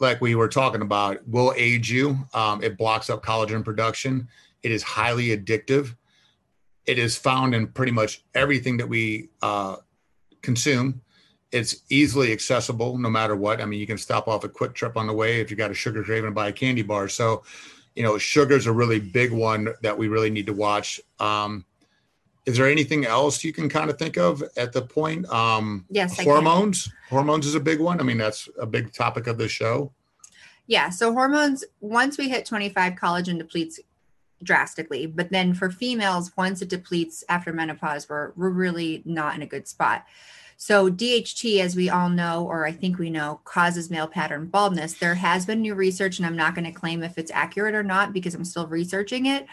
like 0.00 0.20
we 0.20 0.34
were 0.34 0.48
talking 0.48 0.82
about, 0.82 1.26
will 1.28 1.52
age 1.56 1.90
you. 1.90 2.18
Um, 2.34 2.62
it 2.62 2.78
blocks 2.78 3.10
up 3.10 3.24
collagen 3.24 3.64
production. 3.64 4.28
It 4.62 4.72
is 4.72 4.82
highly 4.82 5.36
addictive. 5.36 5.94
It 6.86 6.98
is 6.98 7.16
found 7.16 7.54
in 7.54 7.68
pretty 7.68 7.92
much 7.92 8.24
everything 8.34 8.78
that 8.78 8.88
we 8.88 9.28
uh, 9.42 9.76
consume. 10.40 11.02
It's 11.52 11.82
easily 11.90 12.32
accessible 12.32 12.98
no 12.98 13.10
matter 13.10 13.36
what. 13.36 13.60
I 13.60 13.66
mean, 13.66 13.80
you 13.80 13.86
can 13.86 13.98
stop 13.98 14.28
off 14.28 14.44
a 14.44 14.48
quick 14.48 14.74
trip 14.74 14.96
on 14.96 15.06
the 15.06 15.12
way 15.12 15.40
if 15.40 15.50
you 15.50 15.56
got 15.56 15.70
a 15.70 15.74
sugar 15.74 16.02
craving 16.02 16.26
and 16.26 16.34
buy 16.34 16.48
a 16.48 16.52
candy 16.52 16.82
bar. 16.82 17.08
So, 17.08 17.42
you 17.98 18.04
know, 18.04 18.16
sugar's 18.16 18.66
a 18.66 18.72
really 18.72 19.00
big 19.00 19.32
one 19.32 19.74
that 19.82 19.98
we 19.98 20.06
really 20.06 20.30
need 20.30 20.46
to 20.46 20.52
watch. 20.52 21.00
Um, 21.18 21.64
is 22.46 22.56
there 22.56 22.70
anything 22.70 23.04
else 23.04 23.42
you 23.42 23.52
can 23.52 23.68
kind 23.68 23.90
of 23.90 23.98
think 23.98 24.16
of 24.16 24.40
at 24.56 24.72
the 24.72 24.82
point? 24.82 25.28
Um, 25.32 25.84
Yes, 25.90 26.16
hormones. 26.20 26.88
Hormones 27.10 27.44
is 27.44 27.56
a 27.56 27.60
big 27.60 27.80
one. 27.80 27.98
I 27.98 28.04
mean, 28.04 28.16
that's 28.16 28.48
a 28.60 28.66
big 28.66 28.92
topic 28.92 29.26
of 29.26 29.36
the 29.36 29.48
show. 29.48 29.90
Yeah. 30.68 30.90
So 30.90 31.12
hormones, 31.12 31.64
once 31.80 32.16
we 32.18 32.28
hit 32.28 32.46
25, 32.46 32.92
collagen 32.92 33.36
depletes 33.36 33.80
drastically. 34.44 35.06
But 35.06 35.30
then 35.30 35.52
for 35.52 35.68
females, 35.68 36.30
once 36.36 36.62
it 36.62 36.68
depletes 36.68 37.24
after 37.28 37.52
menopause, 37.52 38.08
we're, 38.08 38.30
we're 38.36 38.50
really 38.50 39.02
not 39.06 39.34
in 39.34 39.42
a 39.42 39.46
good 39.46 39.66
spot. 39.66 40.06
So 40.60 40.90
DHT, 40.90 41.60
as 41.60 41.76
we 41.76 41.88
all 41.88 42.10
know, 42.10 42.44
or 42.44 42.66
I 42.66 42.72
think 42.72 42.98
we 42.98 43.10
know, 43.10 43.40
causes 43.44 43.90
male 43.90 44.08
pattern 44.08 44.46
baldness. 44.46 44.94
There 44.94 45.14
has 45.14 45.46
been 45.46 45.62
new 45.62 45.76
research, 45.76 46.18
and 46.18 46.26
I'm 46.26 46.36
not 46.36 46.56
going 46.56 46.64
to 46.64 46.72
claim 46.72 47.04
if 47.04 47.16
it's 47.16 47.30
accurate 47.30 47.76
or 47.76 47.84
not 47.84 48.12
because 48.12 48.34
I'm 48.34 48.44
still 48.44 48.66
researching 48.66 49.26
it, 49.26 49.46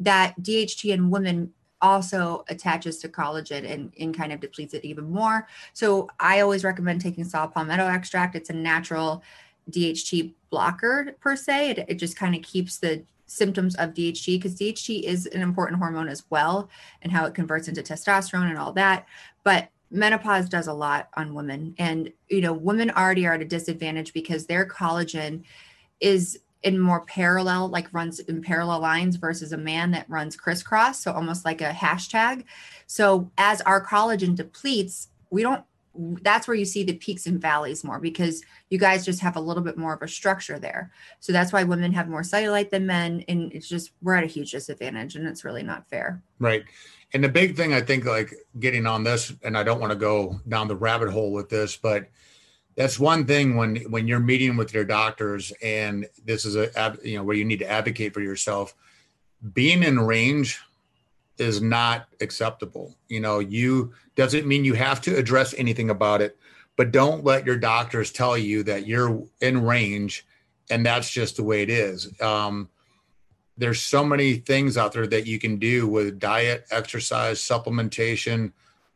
that 0.00 0.38
DHT 0.42 0.92
in 0.92 1.08
women 1.08 1.54
also 1.80 2.44
attaches 2.48 2.98
to 2.98 3.08
collagen 3.08 3.68
and, 3.68 3.94
and 3.98 4.14
kind 4.14 4.30
of 4.30 4.40
depletes 4.40 4.74
it 4.74 4.84
even 4.84 5.10
more. 5.10 5.48
So 5.72 6.10
I 6.20 6.40
always 6.40 6.64
recommend 6.64 7.00
taking 7.00 7.24
saw 7.24 7.46
palmetto 7.46 7.86
extract. 7.86 8.36
It's 8.36 8.50
a 8.50 8.54
natural 8.54 9.22
DHT 9.70 10.34
blocker 10.50 11.16
per 11.18 11.34
se. 11.34 11.70
It, 11.70 11.78
it 11.88 11.94
just 11.94 12.14
kind 12.14 12.34
of 12.34 12.42
keeps 12.42 12.76
the 12.76 13.02
symptoms 13.24 13.74
of 13.76 13.94
DHT 13.94 14.26
because 14.26 14.54
DHT 14.54 15.02
is 15.02 15.24
an 15.26 15.40
important 15.40 15.78
hormone 15.78 16.08
as 16.08 16.24
well 16.28 16.68
and 17.00 17.10
how 17.10 17.24
it 17.24 17.34
converts 17.34 17.68
into 17.68 17.82
testosterone 17.82 18.50
and 18.50 18.58
all 18.58 18.74
that. 18.74 19.06
But 19.44 19.70
menopause 19.92 20.48
does 20.48 20.66
a 20.66 20.72
lot 20.72 21.08
on 21.16 21.34
women. 21.34 21.74
And, 21.78 22.12
you 22.28 22.40
know, 22.40 22.52
women 22.52 22.90
already 22.90 23.26
are 23.26 23.34
at 23.34 23.42
a 23.42 23.46
disadvantage 23.46 24.12
because 24.12 24.46
their 24.46 24.66
collagen 24.66 25.44
is 26.00 26.40
in 26.62 26.78
more 26.78 27.04
parallel, 27.04 27.68
like 27.68 27.92
runs 27.92 28.20
in 28.20 28.40
parallel 28.40 28.80
lines 28.80 29.16
versus 29.16 29.52
a 29.52 29.58
man 29.58 29.90
that 29.90 30.08
runs 30.08 30.36
crisscross. 30.36 31.00
So 31.00 31.12
almost 31.12 31.44
like 31.44 31.60
a 31.60 31.70
hashtag. 31.70 32.44
So 32.86 33.30
as 33.36 33.60
our 33.62 33.84
collagen 33.84 34.34
depletes, 34.34 35.08
we 35.30 35.42
don't 35.42 35.64
that's 35.94 36.48
where 36.48 36.56
you 36.56 36.64
see 36.64 36.82
the 36.82 36.94
peaks 36.94 37.26
and 37.26 37.40
valleys 37.40 37.84
more 37.84 38.00
because 38.00 38.42
you 38.70 38.78
guys 38.78 39.04
just 39.04 39.20
have 39.20 39.36
a 39.36 39.40
little 39.40 39.62
bit 39.62 39.76
more 39.76 39.92
of 39.92 40.02
a 40.02 40.08
structure 40.08 40.58
there. 40.58 40.90
So 41.20 41.32
that's 41.32 41.52
why 41.52 41.64
women 41.64 41.92
have 41.92 42.08
more 42.08 42.22
cellulite 42.22 42.70
than 42.70 42.86
men. 42.86 43.24
And 43.28 43.52
it's 43.52 43.68
just, 43.68 43.92
we're 44.00 44.14
at 44.14 44.24
a 44.24 44.28
huge 44.28 44.52
disadvantage 44.52 45.16
and 45.16 45.26
it's 45.26 45.44
really 45.44 45.62
not 45.62 45.88
fair. 45.88 46.22
Right. 46.38 46.64
And 47.12 47.22
the 47.22 47.28
big 47.28 47.56
thing 47.56 47.74
I 47.74 47.82
think, 47.82 48.06
like 48.06 48.32
getting 48.58 48.86
on 48.86 49.04
this, 49.04 49.34
and 49.42 49.56
I 49.56 49.62
don't 49.62 49.80
want 49.80 49.92
to 49.92 49.98
go 49.98 50.40
down 50.48 50.68
the 50.68 50.76
rabbit 50.76 51.10
hole 51.10 51.32
with 51.32 51.50
this, 51.50 51.76
but 51.76 52.08
that's 52.74 52.98
one 52.98 53.26
thing 53.26 53.56
when 53.56 53.76
when 53.90 54.08
you're 54.08 54.18
meeting 54.18 54.56
with 54.56 54.72
your 54.72 54.84
doctors, 54.84 55.52
and 55.62 56.06
this 56.24 56.46
is 56.46 56.56
a 56.56 56.96
you 57.04 57.18
know 57.18 57.24
where 57.24 57.36
you 57.36 57.44
need 57.44 57.58
to 57.58 57.70
advocate 57.70 58.14
for 58.14 58.22
yourself. 58.22 58.74
Being 59.52 59.82
in 59.82 60.00
range 60.00 60.58
is 61.38 61.60
not 61.60 62.08
acceptable. 62.20 62.96
You 63.08 63.20
know, 63.20 63.38
you 63.38 63.92
doesn't 64.16 64.46
mean 64.46 64.64
you 64.64 64.74
have 64.74 65.00
to 65.02 65.16
address 65.16 65.54
anything 65.56 65.90
about 65.90 66.20
it, 66.20 66.38
but 66.76 66.92
don't 66.92 67.24
let 67.24 67.46
your 67.46 67.56
doctors 67.56 68.12
tell 68.12 68.36
you 68.36 68.62
that 68.64 68.86
you're 68.86 69.24
in 69.40 69.62
range, 69.64 70.26
and 70.70 70.84
that's 70.84 71.10
just 71.10 71.36
the 71.36 71.44
way 71.44 71.62
it 71.62 71.70
is. 71.70 72.08
Um, 72.20 72.68
there's 73.56 73.80
so 73.80 74.04
many 74.04 74.36
things 74.36 74.76
out 74.76 74.92
there 74.92 75.06
that 75.06 75.26
you 75.26 75.38
can 75.38 75.58
do 75.58 75.86
with 75.86 76.18
diet, 76.18 76.66
exercise, 76.70 77.40
supplementation, 77.40 78.52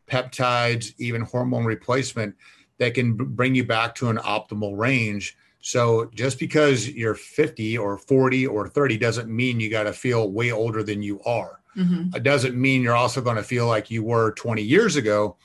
peptides, 0.07 0.93
even 0.97 1.21
hormone 1.21 1.65
replacement 1.65 2.35
that 2.79 2.93
can 2.93 3.15
b- 3.15 3.25
bring 3.25 3.55
you 3.55 3.63
back 3.63 3.95
to 3.95 4.09
an 4.09 4.17
optimal 4.17 4.77
range. 4.77 5.37
So 5.59 6.09
just 6.13 6.39
because 6.39 6.87
you're 6.89 7.15
50 7.15 7.77
or 7.77 7.97
40 7.97 8.47
or 8.47 8.67
30 8.67 8.97
doesn't 8.97 9.29
mean 9.29 9.59
you 9.59 9.69
got 9.69 9.83
to 9.83 9.93
feel 9.93 10.31
way 10.31 10.51
older 10.51 10.83
than 10.83 11.01
you 11.01 11.21
are. 11.23 11.59
Mhm. 11.75 12.15
It 12.15 12.23
doesn't 12.23 12.55
mean 12.55 12.81
you're 12.81 12.95
also 12.95 13.21
going 13.21 13.35
to 13.35 13.43
feel 13.43 13.67
like 13.67 13.91
you 13.91 14.03
were 14.03 14.31
20 14.33 14.61
years 14.61 14.95
ago, 14.95 15.35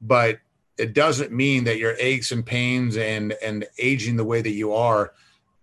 but 0.00 0.38
it 0.78 0.94
doesn't 0.94 1.32
mean 1.32 1.64
that 1.64 1.78
your 1.78 1.94
aches 1.98 2.32
and 2.32 2.44
pains 2.44 2.96
and 2.96 3.32
and 3.42 3.66
aging 3.78 4.16
the 4.16 4.24
way 4.24 4.40
that 4.40 4.52
you 4.52 4.72
are 4.72 5.12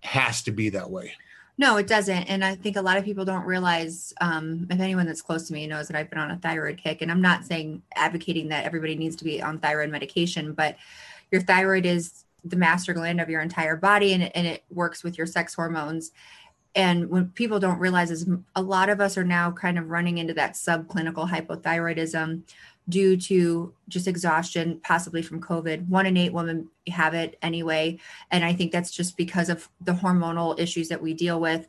has 0.01 0.41
to 0.43 0.51
be 0.51 0.69
that 0.69 0.89
way. 0.89 1.13
No, 1.57 1.77
it 1.77 1.87
doesn't. 1.87 2.23
And 2.25 2.45
I 2.45 2.53
think 2.53 2.75
a 2.75 2.81
lot 2.81 2.97
of 2.97 3.03
people 3.03 3.25
don't 3.25 3.45
realize, 3.45 4.13
um, 4.21 4.67
if 4.69 4.79
anyone 4.79 5.07
that's 5.07 5.23
close 5.23 5.47
to 5.47 5.53
me 5.53 5.65
knows 5.65 5.87
that 5.87 5.97
I've 5.97 6.09
been 6.09 6.19
on 6.19 6.29
a 6.29 6.37
thyroid 6.37 6.77
kick, 6.77 7.01
and 7.01 7.09
I'm 7.09 7.21
not 7.21 7.45
saying 7.45 7.81
advocating 7.95 8.49
that 8.49 8.65
everybody 8.65 8.95
needs 8.95 9.15
to 9.17 9.23
be 9.23 9.41
on 9.41 9.57
thyroid 9.57 9.89
medication, 9.89 10.53
but 10.53 10.77
your 11.31 11.41
thyroid 11.41 11.85
is 11.87 12.25
the 12.49 12.55
master 12.57 12.93
gland 12.93 13.19
of 13.21 13.29
your 13.29 13.41
entire 13.41 13.75
body 13.75 14.13
and, 14.13 14.23
it- 14.23 14.31
and 14.35 14.47
it 14.47 14.63
works 14.69 15.03
with 15.03 15.17
your 15.17 15.27
sex 15.27 15.53
hormones. 15.53 16.11
And 16.75 17.09
when 17.09 17.29
people 17.29 17.59
don't 17.59 17.79
realize 17.79 18.11
is 18.11 18.29
a 18.55 18.61
lot 18.61 18.89
of 18.89 19.01
us 19.01 19.17
are 19.17 19.23
now 19.23 19.51
kind 19.51 19.79
of 19.79 19.89
running 19.89 20.19
into 20.19 20.33
that 20.35 20.53
subclinical 20.53 21.27
hypothyroidism 21.29 22.43
due 22.89 23.17
to 23.17 23.73
just 23.89 24.07
exhaustion, 24.07 24.79
possibly 24.83 25.21
from 25.21 25.41
COVID. 25.41 25.87
One 25.89 26.05
in 26.05 26.15
eight 26.15 26.33
women 26.33 26.69
have 26.89 27.13
it 27.13 27.37
anyway. 27.41 27.99
And 28.31 28.45
I 28.45 28.53
think 28.53 28.71
that's 28.71 28.91
just 28.91 29.17
because 29.17 29.49
of 29.49 29.67
the 29.81 29.93
hormonal 29.93 30.57
issues 30.59 30.87
that 30.89 31.01
we 31.01 31.13
deal 31.13 31.39
with, 31.39 31.67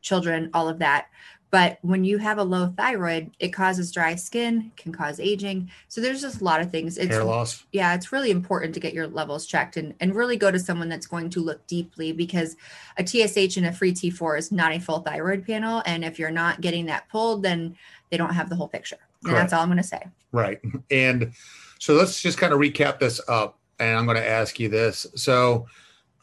children, 0.00 0.50
all 0.54 0.68
of 0.68 0.78
that. 0.78 1.08
But 1.50 1.78
when 1.80 2.04
you 2.04 2.18
have 2.18 2.36
a 2.36 2.42
low 2.44 2.72
thyroid, 2.76 3.30
it 3.38 3.48
causes 3.48 3.90
dry 3.90 4.16
skin, 4.16 4.70
can 4.76 4.92
cause 4.92 5.18
aging. 5.18 5.70
So 5.88 6.00
there's 6.00 6.20
just 6.20 6.42
a 6.42 6.44
lot 6.44 6.60
of 6.60 6.70
things. 6.70 6.98
It's 6.98 7.10
Hair 7.10 7.24
loss. 7.24 7.64
yeah, 7.72 7.94
it's 7.94 8.12
really 8.12 8.30
important 8.30 8.74
to 8.74 8.80
get 8.80 8.92
your 8.92 9.06
levels 9.06 9.46
checked 9.46 9.78
and, 9.78 9.94
and 10.00 10.14
really 10.14 10.36
go 10.36 10.50
to 10.50 10.58
someone 10.58 10.90
that's 10.90 11.06
going 11.06 11.30
to 11.30 11.40
look 11.40 11.66
deeply 11.66 12.12
because 12.12 12.56
a 12.98 13.06
TSH 13.06 13.56
and 13.56 13.66
a 13.66 13.72
free 13.72 13.92
T4 13.92 14.38
is 14.38 14.52
not 14.52 14.72
a 14.72 14.78
full 14.78 15.00
thyroid 15.00 15.46
panel. 15.46 15.82
And 15.86 16.04
if 16.04 16.18
you're 16.18 16.30
not 16.30 16.60
getting 16.60 16.86
that 16.86 17.08
pulled, 17.08 17.42
then 17.42 17.76
they 18.10 18.18
don't 18.18 18.34
have 18.34 18.50
the 18.50 18.56
whole 18.56 18.68
picture. 18.68 18.98
And 19.22 19.30
Correct. 19.30 19.44
that's 19.44 19.52
all 19.54 19.62
I'm 19.62 19.68
going 19.68 19.78
to 19.78 19.82
say. 19.82 20.02
Right. 20.32 20.60
And 20.90 21.32
so 21.78 21.94
let's 21.94 22.20
just 22.20 22.36
kind 22.36 22.52
of 22.52 22.60
recap 22.60 22.98
this 22.98 23.20
up. 23.26 23.58
and 23.78 23.96
I'm 23.96 24.04
going 24.04 24.18
to 24.18 24.28
ask 24.28 24.60
you 24.60 24.68
this. 24.68 25.06
So, 25.14 25.66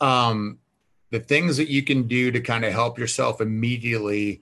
um, 0.01 0.59
the 1.11 1.19
things 1.19 1.55
that 1.57 1.69
you 1.69 1.81
can 1.81 2.07
do 2.07 2.31
to 2.31 2.41
kind 2.41 2.65
of 2.65 2.73
help 2.73 2.99
yourself 2.99 3.39
immediately 3.39 4.41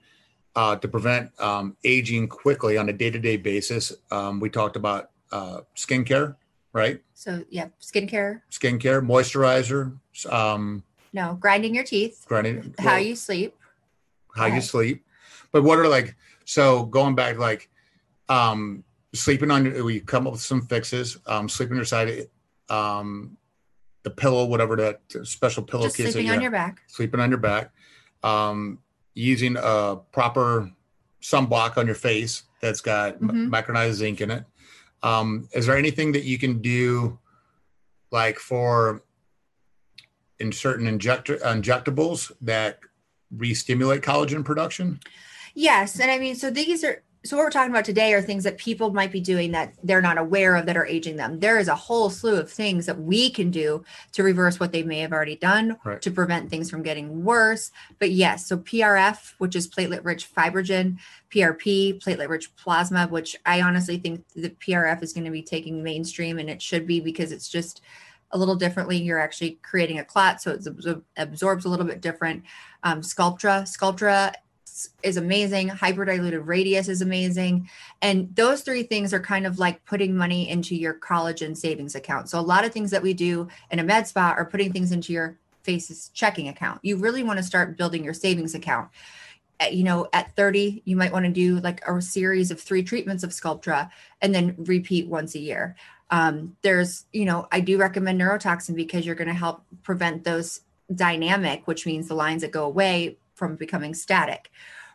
uh, 0.56 0.76
to 0.76 0.88
prevent 0.88 1.38
um, 1.40 1.76
aging 1.84 2.28
quickly 2.28 2.76
on 2.76 2.88
a 2.88 2.92
day 2.92 3.10
to 3.10 3.18
day 3.18 3.36
basis. 3.36 3.92
Um, 4.10 4.40
we 4.40 4.50
talked 4.50 4.76
about 4.76 5.10
uh, 5.32 5.60
skincare, 5.76 6.36
right? 6.72 7.00
So, 7.14 7.44
yeah, 7.50 7.68
skincare. 7.80 8.42
Skincare, 8.50 9.04
moisturizer. 9.04 9.98
Um, 10.32 10.84
no, 11.12 11.34
grinding 11.34 11.74
your 11.74 11.84
teeth. 11.84 12.24
Grinding. 12.26 12.74
How 12.78 12.92
well, 12.92 13.00
you 13.00 13.16
sleep. 13.16 13.56
How 14.36 14.46
you 14.46 14.60
sleep. 14.60 15.04
But 15.52 15.62
what 15.62 15.78
are 15.78 15.88
like, 15.88 16.16
so 16.44 16.84
going 16.84 17.14
back, 17.14 17.38
like, 17.38 17.70
um, 18.28 18.82
sleeping 19.12 19.50
on, 19.50 19.84
we 19.84 20.00
come 20.00 20.26
up 20.26 20.32
with 20.32 20.42
some 20.42 20.62
fixes, 20.62 21.18
um, 21.26 21.48
sleeping 21.48 21.76
your 21.76 21.84
side, 21.84 22.28
um, 22.68 23.36
the 24.02 24.10
pillow, 24.10 24.44
whatever 24.44 24.76
that 24.76 25.00
special 25.22 25.62
pillowcase. 25.62 25.96
Just 25.96 26.12
sleeping 26.12 26.30
on 26.30 26.40
your 26.40 26.50
back. 26.50 26.82
Sleeping 26.88 27.20
on 27.20 27.30
your 27.30 27.38
back. 27.38 27.70
Um, 28.22 28.80
using 29.14 29.56
a 29.56 29.96
proper 30.12 30.70
sunblock 31.22 31.78
on 31.78 31.86
your 31.86 31.94
face 31.94 32.42
that's 32.60 32.80
got 32.80 33.14
mm-hmm. 33.20 33.52
micronized 33.52 33.94
zinc 33.94 34.20
in 34.20 34.30
it. 34.30 34.44
Um, 35.02 35.48
is 35.52 35.66
there 35.66 35.76
anything 35.76 36.12
that 36.12 36.24
you 36.24 36.38
can 36.38 36.60
do, 36.60 37.18
like 38.10 38.38
for 38.38 39.02
in 40.40 40.50
certain 40.50 40.86
injector 40.86 41.36
injectables 41.38 42.32
that 42.40 42.78
re-stimulate 43.30 44.02
collagen 44.02 44.44
production? 44.44 45.00
Yes, 45.54 46.00
and 46.00 46.10
I 46.10 46.18
mean, 46.18 46.34
so 46.34 46.50
these 46.50 46.82
are 46.84 47.02
so 47.24 47.36
what 47.36 47.44
we're 47.44 47.50
talking 47.50 47.70
about 47.70 47.86
today 47.86 48.12
are 48.12 48.20
things 48.20 48.44
that 48.44 48.58
people 48.58 48.92
might 48.92 49.10
be 49.10 49.20
doing 49.20 49.52
that 49.52 49.74
they're 49.82 50.02
not 50.02 50.18
aware 50.18 50.56
of 50.56 50.66
that 50.66 50.76
are 50.76 50.84
aging 50.84 51.16
them. 51.16 51.40
There 51.40 51.58
is 51.58 51.68
a 51.68 51.74
whole 51.74 52.10
slew 52.10 52.36
of 52.36 52.50
things 52.50 52.84
that 52.84 53.00
we 53.00 53.30
can 53.30 53.50
do 53.50 53.82
to 54.12 54.22
reverse 54.22 54.60
what 54.60 54.72
they 54.72 54.82
may 54.82 54.98
have 54.98 55.12
already 55.12 55.36
done 55.36 55.78
right. 55.84 56.02
to 56.02 56.10
prevent 56.10 56.50
things 56.50 56.68
from 56.68 56.82
getting 56.82 57.24
worse. 57.24 57.70
But 57.98 58.10
yes 58.10 58.46
so 58.46 58.58
prf 58.58 59.34
which 59.38 59.56
is 59.56 59.68
platelet 59.68 60.04
rich 60.04 60.32
fibrogen 60.34 60.98
prp 61.30 62.02
platelet 62.02 62.28
rich 62.28 62.54
plasma 62.56 63.06
which 63.06 63.36
i 63.46 63.60
honestly 63.60 63.98
think 63.98 64.24
the 64.34 64.50
prf 64.50 65.02
is 65.02 65.12
going 65.12 65.24
to 65.24 65.30
be 65.30 65.42
taking 65.42 65.82
mainstream 65.82 66.38
and 66.38 66.50
it 66.50 66.60
should 66.60 66.86
be 66.86 67.00
because 67.00 67.32
it's 67.32 67.48
just 67.48 67.80
a 68.34 68.38
little 68.38 68.56
differently. 68.56 68.98
You're 68.98 69.20
actually 69.20 69.60
creating 69.62 70.00
a 70.00 70.04
clot 70.04 70.42
so 70.42 70.52
it 70.52 71.02
absorbs 71.16 71.64
a 71.64 71.68
little 71.68 71.86
bit 71.86 72.00
different. 72.00 72.42
Um, 72.82 73.00
sculptra 73.00 73.62
sculptra 73.62 74.34
is 75.02 75.16
amazing. 75.16 75.68
Hyperdiluted 75.68 76.44
Radiesse 76.44 76.88
is 76.88 77.00
amazing. 77.00 77.68
And 78.02 78.34
those 78.34 78.62
three 78.62 78.82
things 78.82 79.12
are 79.12 79.20
kind 79.20 79.46
of 79.46 79.58
like 79.58 79.84
putting 79.84 80.16
money 80.16 80.48
into 80.48 80.74
your 80.74 80.94
collagen 80.94 81.56
savings 81.56 81.94
account. 81.94 82.28
So 82.28 82.40
a 82.40 82.42
lot 82.42 82.64
of 82.64 82.72
things 82.72 82.90
that 82.90 83.02
we 83.02 83.14
do 83.14 83.48
in 83.70 83.78
a 83.78 83.84
med 83.84 84.06
spa 84.08 84.34
are 84.36 84.44
putting 84.44 84.72
things 84.72 84.92
into 84.92 85.12
your 85.12 85.38
face's 85.62 86.10
checking 86.12 86.48
account. 86.48 86.80
You 86.82 86.96
really 86.96 87.22
want 87.22 87.38
to 87.38 87.42
start 87.42 87.76
building 87.76 88.04
your 88.04 88.14
savings 88.14 88.54
account. 88.54 88.90
At, 89.60 89.74
you 89.74 89.84
know, 89.84 90.08
at 90.12 90.34
30, 90.34 90.82
you 90.84 90.96
might 90.96 91.12
want 91.12 91.24
to 91.26 91.30
do 91.30 91.60
like 91.60 91.86
a 91.86 92.02
series 92.02 92.50
of 92.50 92.60
three 92.60 92.82
treatments 92.82 93.22
of 93.22 93.30
Sculptra 93.30 93.90
and 94.20 94.34
then 94.34 94.56
repeat 94.58 95.08
once 95.08 95.34
a 95.36 95.38
year. 95.38 95.76
Um, 96.10 96.56
there's, 96.62 97.06
you 97.12 97.24
know, 97.24 97.46
I 97.52 97.60
do 97.60 97.78
recommend 97.78 98.20
neurotoxin 98.20 98.74
because 98.74 99.06
you're 99.06 99.14
going 99.14 99.28
to 99.28 99.34
help 99.34 99.64
prevent 99.84 100.24
those 100.24 100.60
dynamic, 100.92 101.66
which 101.66 101.86
means 101.86 102.08
the 102.08 102.14
lines 102.14 102.42
that 102.42 102.50
go 102.50 102.64
away 102.64 103.16
from 103.44 103.56
becoming 103.56 103.94
static. 103.94 104.50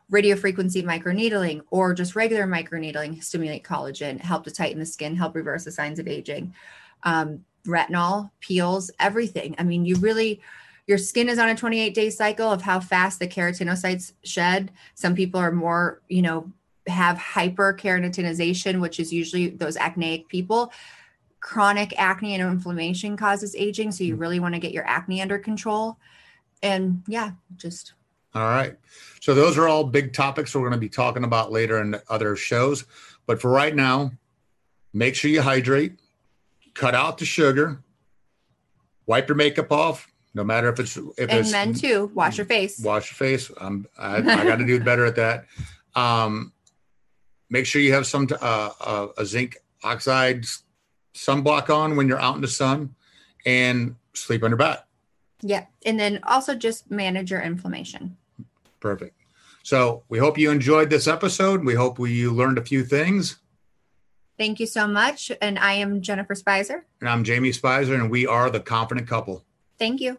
Radio 0.09 0.35
frequency 0.35 0.81
microneedling 0.81 1.62
or 1.69 1.93
just 1.93 2.15
regular 2.15 2.47
microneedling 2.47 3.23
stimulate 3.23 3.63
collagen, 3.63 4.19
help 4.19 4.43
to 4.45 4.51
tighten 4.51 4.79
the 4.79 4.85
skin, 4.85 5.15
help 5.15 5.35
reverse 5.35 5.65
the 5.65 5.71
signs 5.71 5.99
of 5.99 6.07
aging. 6.07 6.53
Um, 7.03 7.45
retinol, 7.67 8.31
peels, 8.39 8.89
everything. 8.99 9.53
I 9.59 9.63
mean, 9.63 9.85
you 9.85 9.97
really, 9.97 10.41
your 10.88 10.97
skin 10.97 11.29
is 11.29 11.38
on 11.38 11.49
a 11.49 11.55
28 11.55 11.93
day 11.93 12.09
cycle 12.09 12.51
of 12.51 12.63
how 12.63 12.79
fast 12.79 13.19
the 13.19 13.27
keratinocytes 13.27 14.13
shed. 14.23 14.71
Some 14.95 15.13
people 15.13 15.39
are 15.39 15.51
more, 15.51 16.01
you 16.07 16.23
know, 16.23 16.51
have 16.88 17.17
hyperkeratinization, 17.17 18.81
which 18.81 18.99
is 18.99 19.13
usually 19.13 19.49
those 19.49 19.77
acneic 19.77 20.27
people. 20.27 20.73
Chronic 21.39 21.93
acne 21.99 22.33
and 22.33 22.41
inflammation 22.41 23.15
causes 23.15 23.55
aging. 23.55 23.91
So 23.91 24.03
you 24.03 24.15
hmm. 24.15 24.21
really 24.21 24.39
want 24.39 24.55
to 24.55 24.59
get 24.59 24.73
your 24.73 24.88
acne 24.88 25.21
under 25.21 25.38
control. 25.38 25.99
And 26.63 27.03
yeah, 27.07 27.31
just 27.55 27.93
all 28.33 28.43
right. 28.43 28.75
So 29.21 29.33
those 29.33 29.57
are 29.57 29.67
all 29.67 29.83
big 29.83 30.13
topics 30.13 30.55
we're 30.55 30.61
going 30.61 30.73
to 30.73 30.77
be 30.77 30.89
talking 30.89 31.23
about 31.23 31.51
later 31.51 31.81
in 31.81 31.99
other 32.09 32.35
shows. 32.35 32.85
But 33.25 33.41
for 33.41 33.51
right 33.51 33.75
now, 33.75 34.11
make 34.93 35.15
sure 35.15 35.29
you 35.29 35.41
hydrate, 35.41 35.99
cut 36.73 36.95
out 36.95 37.17
the 37.17 37.25
sugar, 37.25 37.81
wipe 39.05 39.27
your 39.27 39.35
makeup 39.35 39.71
off. 39.71 40.11
No 40.35 40.43
matter 40.43 40.69
if 40.69 40.79
it's 40.79 40.95
if 40.95 41.29
and 41.29 41.31
it's 41.31 41.51
men 41.51 41.73
too, 41.73 42.11
wash 42.13 42.37
your 42.37 42.45
face. 42.45 42.79
Wash 42.79 43.11
your 43.11 43.15
face. 43.15 43.51
Um, 43.59 43.87
I, 43.97 44.17
I 44.17 44.21
got 44.21 44.57
to 44.57 44.65
do 44.65 44.79
better 44.79 45.05
at 45.05 45.15
that. 45.15 45.45
Um, 45.95 46.53
make 47.49 47.65
sure 47.65 47.81
you 47.81 47.93
have 47.93 48.05
some 48.05 48.27
uh, 48.39 48.69
uh, 48.79 49.07
a 49.17 49.25
zinc 49.25 49.57
oxide 49.83 50.45
sunblock 51.15 51.75
on 51.75 51.95
when 51.95 52.07
you're 52.07 52.21
out 52.21 52.35
in 52.35 52.41
the 52.41 52.47
sun, 52.47 52.93
and 53.43 53.95
sleep 54.13 54.43
on 54.43 54.51
your 54.51 54.57
back. 54.57 54.85
Yeah. 55.41 55.65
And 55.86 55.99
then 55.99 56.19
also 56.23 56.56
just 56.56 56.91
manage 56.91 57.32
your 57.32 57.41
inflammation. 57.41 58.17
Perfect. 58.80 59.15
So 59.63 60.04
we 60.10 60.19
hope 60.19 60.38
you 60.38 60.52
enjoyed 60.52 60.89
this 60.89 61.08
episode. 61.08 61.63
We 61.63 61.75
hope 61.75 61.99
we, 61.99 62.13
you 62.13 62.32
learned 62.32 62.58
a 62.58 62.63
few 62.63 62.84
things. 62.84 63.38
Thank 64.38 64.60
you 64.60 64.65
so 64.65 64.88
much. 64.88 65.32
And 65.41 65.60
I 65.60 65.73
am 65.73 66.02
Jennifer 66.02 66.34
Spicer. 66.34 66.86
And 67.02 67.10
I'm 67.10 67.23
Jamie 67.25 67.52
Spicer, 67.52 67.93
and 67.93 68.10
we 68.10 68.25
are 68.25 68.49
the 68.49 68.62
Confident 68.62 69.08
Couple. 69.08 69.43
Thank 69.78 69.99
you. 69.99 70.17